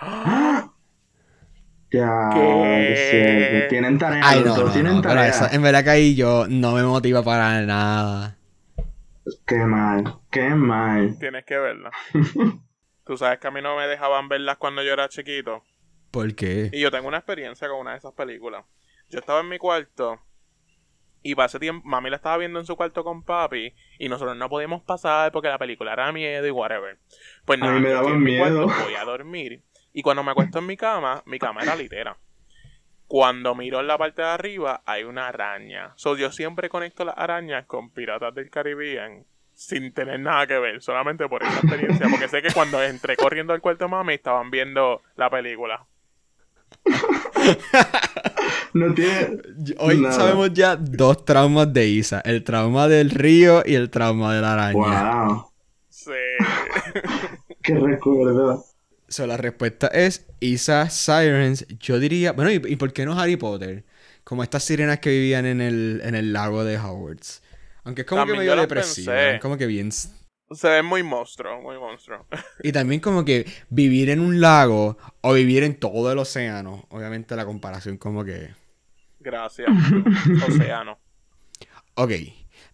[1.92, 2.96] Ya, ¿Qué?
[2.96, 6.46] sí, tienen tarea, Ay, no, no, tienen no, pero esa- en verdad que ahí yo
[6.48, 8.38] no me motiva para nada.
[9.46, 11.18] Qué mal, qué mal.
[11.18, 11.90] Tienes que verla.
[13.04, 15.62] Tú sabes que a mí no me dejaban verlas cuando yo era chiquito.
[16.10, 16.70] ¿Por qué?
[16.72, 18.64] Y yo tengo una experiencia con una de esas películas.
[19.12, 20.18] Yo estaba en mi cuarto
[21.22, 24.48] y pasé tiempo, mami la estaba viendo en su cuarto con papi y nosotros no
[24.48, 26.98] podíamos pasar porque la película era miedo y whatever.
[27.44, 28.64] Pues A nada, mí me mi miedo.
[28.64, 32.16] cuarto, voy a dormir Y cuando me acuesto en mi cama, mi cama era litera.
[33.06, 35.92] Cuando miro en la parte de arriba, hay una araña.
[35.96, 40.80] So, yo siempre conecto las arañas con Piratas del Caribe sin tener nada que ver,
[40.80, 42.06] solamente por esa experiencia.
[42.10, 45.84] Porque sé que cuando entré corriendo al cuarto de mami, estaban viendo la película.
[48.74, 49.38] no tiene.
[49.78, 54.40] Hoy sabemos ya dos traumas de Isa: el trauma del río y el trauma de
[54.40, 55.24] la araña.
[55.24, 55.46] Wow.
[55.88, 56.10] Sí.
[57.62, 58.64] Qué recuerdo.
[59.08, 61.66] So, la respuesta es Isa Sirens.
[61.78, 62.32] Yo diría.
[62.32, 63.84] Bueno, ¿y, por qué no Harry Potter?
[64.24, 67.42] Como estas sirenas que vivían en el, en el lago de Hogwarts.
[67.84, 69.12] Aunque es como que medio depresivo.
[69.40, 69.90] Como que bien
[70.54, 72.26] se ve muy monstruo, muy monstruo.
[72.62, 76.86] Y también como que vivir en un lago o vivir en todo el océano.
[76.90, 78.54] Obviamente la comparación como que...
[79.20, 79.68] Gracias.
[80.48, 80.98] océano.
[81.94, 82.12] Ok.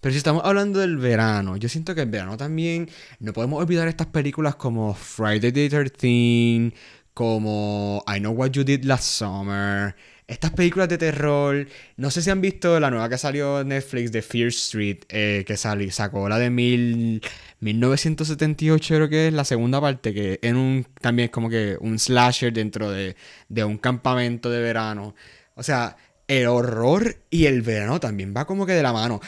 [0.00, 2.88] Pero si estamos hablando del verano, yo siento que el verano también...
[3.18, 6.72] No podemos olvidar estas películas como Friday the 13
[7.14, 9.96] como I Know What You Did Last Summer
[10.28, 11.66] estas películas de terror,
[11.96, 15.56] no sé si han visto la nueva que salió Netflix de Fear Street, eh, que
[15.56, 17.22] salió, sacó la de mil,
[17.60, 21.98] 1978 creo que es la segunda parte, que en un, también es como que un
[21.98, 23.16] slasher dentro de,
[23.48, 25.14] de un campamento de verano.
[25.54, 25.96] O sea,
[26.28, 29.20] el horror y el verano también va como que de la mano.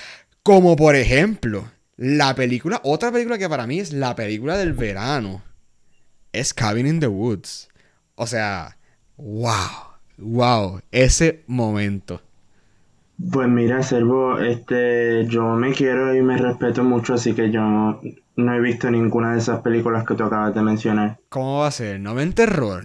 [0.43, 5.43] Como por ejemplo, la película, otra película que para mí es la película del verano,
[6.33, 7.69] es Cabin in the Woods.
[8.17, 8.77] O sea,
[9.17, 9.90] wow
[10.21, 12.21] wow, ese momento.
[13.33, 18.55] Pues mira, Servo, este, yo me quiero y me respeto mucho, así que yo no,
[18.55, 21.19] he visto ninguna de esas películas que tú acabas de mencionar.
[21.29, 22.01] ¿Cómo va a ser?
[22.01, 22.85] ¿No ven terror?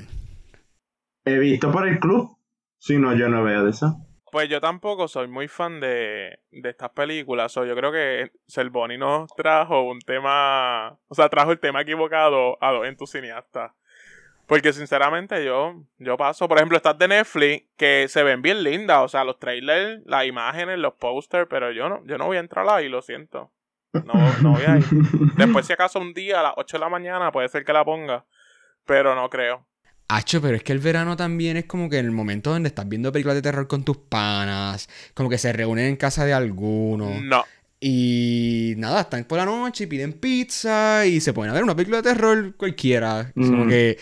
[1.23, 2.37] He visto por el club,
[2.79, 3.95] si no, yo no veo de eso.
[4.29, 7.55] Pues yo tampoco soy muy fan de, de estas películas.
[7.55, 10.99] O yo creo que Selvoni nos trajo un tema.
[11.07, 13.71] O sea, trajo el tema equivocado a los entusiastas.
[14.47, 18.99] Porque sinceramente yo, yo paso, por ejemplo, estas de Netflix que se ven bien lindas,
[18.99, 22.41] o sea, los trailers, las imágenes, los posters, pero yo no, yo no voy a
[22.41, 23.51] entrar ahí, lo siento.
[23.93, 24.85] No, no voy a ir.
[25.37, 27.83] Después, si acaso un día a las 8 de la mañana puede ser que la
[27.83, 28.25] ponga,
[28.85, 29.65] pero no creo.
[30.07, 32.87] Hacho, pero es que el verano también es como que en el momento donde estás
[32.87, 37.19] viendo películas de terror con tus panas, como que se reúnen en casa de alguno.
[37.21, 37.43] No.
[37.79, 41.97] Y nada, están por la noche y piden pizza y se a ver una película
[41.97, 43.31] de terror cualquiera.
[43.33, 43.69] Como mm.
[43.69, 43.97] que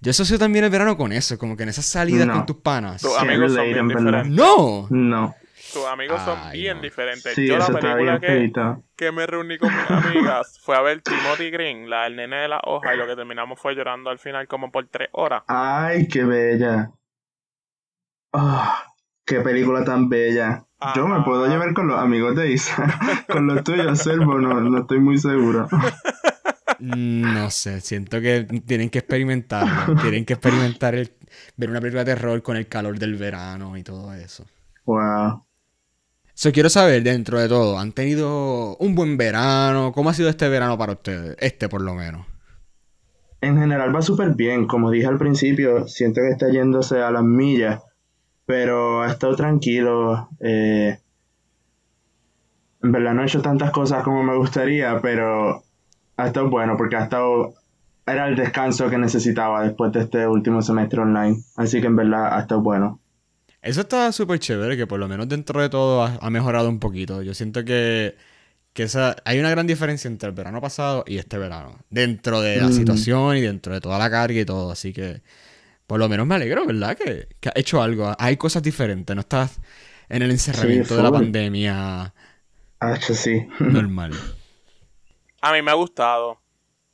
[0.00, 3.02] yo asocio también el verano con eso, como que en esas salidas con tus panas.
[3.02, 4.28] Tus amigos son bien diferentes.
[4.28, 4.86] ¡No!
[4.90, 5.34] No.
[5.72, 7.36] Tus amigos son bien diferentes.
[7.36, 8.50] Yo la película que,
[8.96, 12.48] que, me reuní con mis amigas fue a ver Timothy Green, la del nene de
[12.48, 15.42] la hoja, y lo que terminamos fue llorando al final como por tres horas.
[15.46, 16.90] ¡Ay, qué bella!
[18.32, 18.84] ¡Ah!
[19.26, 20.64] ¡Qué película tan bella!
[20.94, 23.26] Yo me puedo llevar con los amigos de Isa.
[23.28, 25.68] con los tuyos, Servo, no, no estoy muy seguro.
[26.80, 29.66] No sé, siento que tienen que experimentar.
[30.02, 31.12] tienen que experimentar el,
[31.56, 34.46] ver una película de terror con el calor del verano y todo eso.
[34.84, 35.44] Wow.
[36.34, 39.90] So, quiero saber, dentro de todo, ¿han tenido un buen verano?
[39.92, 41.36] ¿Cómo ha sido este verano para ustedes?
[41.40, 42.26] Este, por lo menos.
[43.40, 44.66] En general va súper bien.
[44.66, 47.82] Como dije al principio, siento que está yéndose a las millas.
[48.46, 50.28] Pero ha estado tranquilo.
[50.40, 50.98] Eh,
[52.82, 55.64] en verdad no he hecho tantas cosas como me gustaría, pero
[56.18, 57.54] ha estado bueno porque ha estado
[58.06, 61.42] era el descanso que necesitaba después de este último semestre online.
[61.56, 63.00] Así que en verdad ha estado bueno.
[63.60, 67.22] Eso está súper chévere, que por lo menos dentro de todo ha, mejorado un poquito.
[67.22, 68.16] Yo siento que,
[68.72, 71.78] que esa, hay una gran diferencia entre el verano pasado y este verano.
[71.90, 74.70] Dentro de la situación y dentro de toda la carga y todo.
[74.70, 75.22] Así que
[75.86, 76.96] por lo menos me alegro, ¿verdad?
[76.96, 78.14] Que, que ha hecho algo.
[78.18, 79.14] Hay cosas diferentes.
[79.14, 79.60] No estás
[80.08, 82.14] en el encerramiento de la pandemia.
[82.80, 83.46] Ah, sí.
[83.58, 84.12] Normal.
[85.40, 86.40] A mí me ha gustado.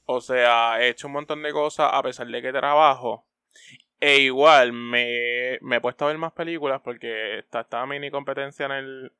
[0.06, 3.24] O sea, he hecho un montón de cosas a pesar de que trabajo.
[4.00, 8.66] E igual me, me he puesto a ver más películas porque está esta mini competencia
[8.66, 9.12] en el,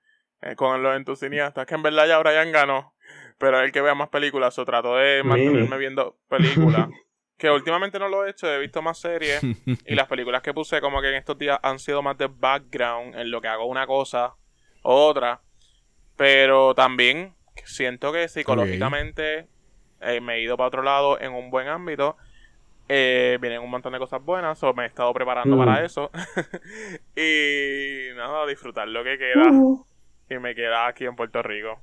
[0.43, 1.67] eh, con los entusiastas.
[1.67, 2.95] Que en verdad ya Brian ganó.
[3.39, 4.59] Pero el que vea más películas.
[4.59, 6.89] O trato de mantenerme viendo películas.
[7.39, 8.53] que últimamente no lo he hecho.
[8.53, 9.43] He visto más series.
[9.87, 13.15] y las películas que puse como que en estos días han sido más de background.
[13.15, 14.35] En lo que hago una cosa
[14.83, 15.41] u otra.
[16.17, 17.35] Pero también
[17.65, 19.47] siento que psicológicamente
[20.01, 22.17] eh, me he ido para otro lado en un buen ámbito.
[22.89, 25.85] Eh, vienen un montón de cosas buenas, o me he estado preparando para mm.
[25.85, 26.11] eso.
[27.17, 29.51] y nada, disfrutar lo que queda.
[29.51, 29.85] Uh.
[30.29, 31.81] Y me queda aquí en Puerto Rico.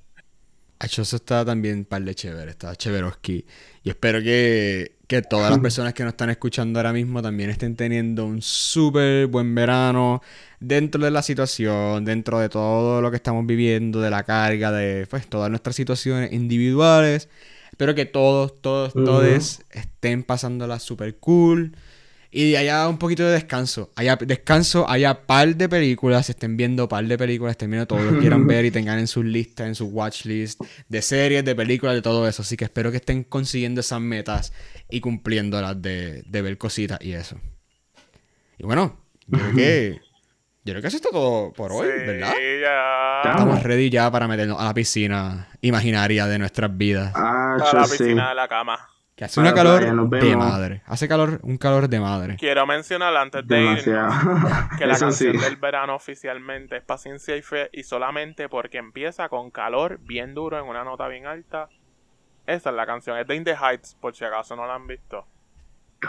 [0.80, 3.46] Eso está también par de chévere, está chéveroski.
[3.84, 7.76] Y espero que, que todas las personas que nos están escuchando ahora mismo también estén
[7.76, 10.22] teniendo un súper buen verano
[10.62, 15.06] dentro de la situación, dentro de todo lo que estamos viviendo, de la carga, de
[15.08, 17.28] pues, todas nuestras situaciones individuales.
[17.72, 21.76] Espero que todos, todos, todos estén pasándola súper cool
[22.34, 23.92] Y haya un poquito de descanso.
[23.98, 28.14] Haya descanso, haya par de películas, estén viendo par de películas, estén viendo todo lo
[28.14, 31.94] que quieran ver y tengan en sus listas, en su watchlist, de series, de películas,
[31.96, 32.42] de todo eso.
[32.42, 34.54] Así que espero que estén consiguiendo esas metas
[34.90, 37.36] y cumpliéndolas de, de ver cositas y eso.
[38.58, 40.00] Y bueno, yo creo que.
[40.64, 42.34] Yo creo que eso está todo por hoy, Sí, ¿verdad?
[42.62, 43.32] ya.
[43.32, 47.12] Estamos ready ya para meternos a la piscina imaginaria de nuestras vidas.
[47.16, 47.98] Ah, A la sí.
[47.98, 48.80] piscina de la cama.
[49.22, 50.82] Que hace una calor de madre.
[50.88, 52.38] Hace calor, un calor de madre.
[52.40, 54.10] Quiero mencionar antes de Demasiado.
[54.80, 55.26] que la Eso sí.
[55.26, 60.34] canción del verano oficialmente es Paciencia y Fe y solamente porque empieza con calor bien
[60.34, 61.70] duro en una nota bien alta.
[62.48, 64.88] Esa es la canción, es de In the Heights, por si acaso no la han
[64.88, 65.28] visto.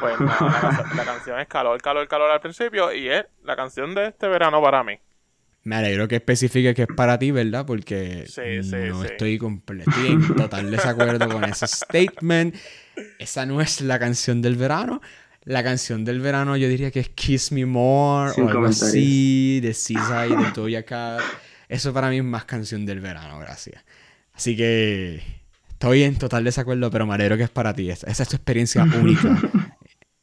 [0.01, 3.57] Pues nada, la, canción- la canción es calor, calor, calor al principio y es la
[3.57, 4.99] canción de este verano para mí.
[5.65, 7.65] Me alegro que especifique que es para ti, ¿verdad?
[7.65, 9.09] Porque Sí, sí, no sí.
[9.11, 12.55] estoy completo, en total desacuerdo con ese statement.
[13.19, 15.01] Esa no es la canción del verano.
[15.45, 19.61] La canción del verano yo diría que es Kiss Me More Sin o algo así,
[19.61, 21.21] de Seaside, de Doja Cat.
[21.69, 23.83] Eso para mí es más canción del verano, gracias.
[24.35, 25.23] Así que
[25.71, 27.89] estoy en total desacuerdo, pero me alegro que es para ti.
[27.91, 29.41] Esa, esa es tu experiencia única.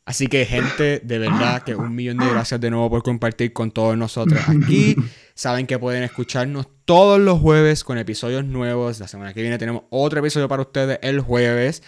[0.09, 3.69] Así que, gente, de verdad que un millón de gracias de nuevo por compartir con
[3.69, 4.95] todos nosotros aquí.
[5.35, 8.99] Saben que pueden escucharnos todos los jueves con episodios nuevos.
[8.99, 11.83] La semana que viene tenemos otro episodio para ustedes el jueves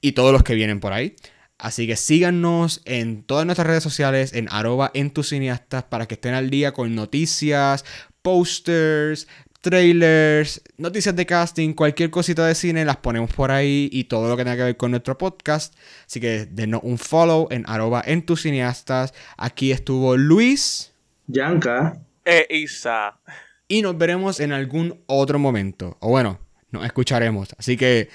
[0.00, 1.14] y todos los que vienen por ahí.
[1.58, 6.48] Así que síganos en todas nuestras redes sociales, en arroba entusiastas, para que estén al
[6.48, 7.84] día con noticias,
[8.22, 9.28] posters,
[9.62, 14.36] trailers, noticias de casting, cualquier cosita de cine, las ponemos por ahí y todo lo
[14.36, 15.74] que tenga que ver con nuestro podcast.
[16.06, 19.14] Así que denos un follow en arroba entusiastas.
[19.38, 20.92] Aquí estuvo Luis
[21.28, 21.98] Yanka.
[22.24, 23.18] E Isa.
[23.66, 25.96] y nos veremos en algún otro momento.
[26.00, 26.38] O bueno,
[26.70, 27.48] nos escucharemos.
[27.58, 28.10] Así que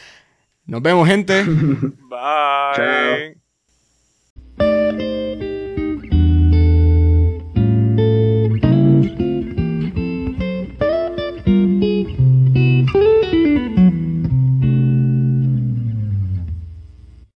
[0.65, 1.43] nos vemos gente.
[1.43, 2.75] Bye.
[2.75, 3.46] Chao.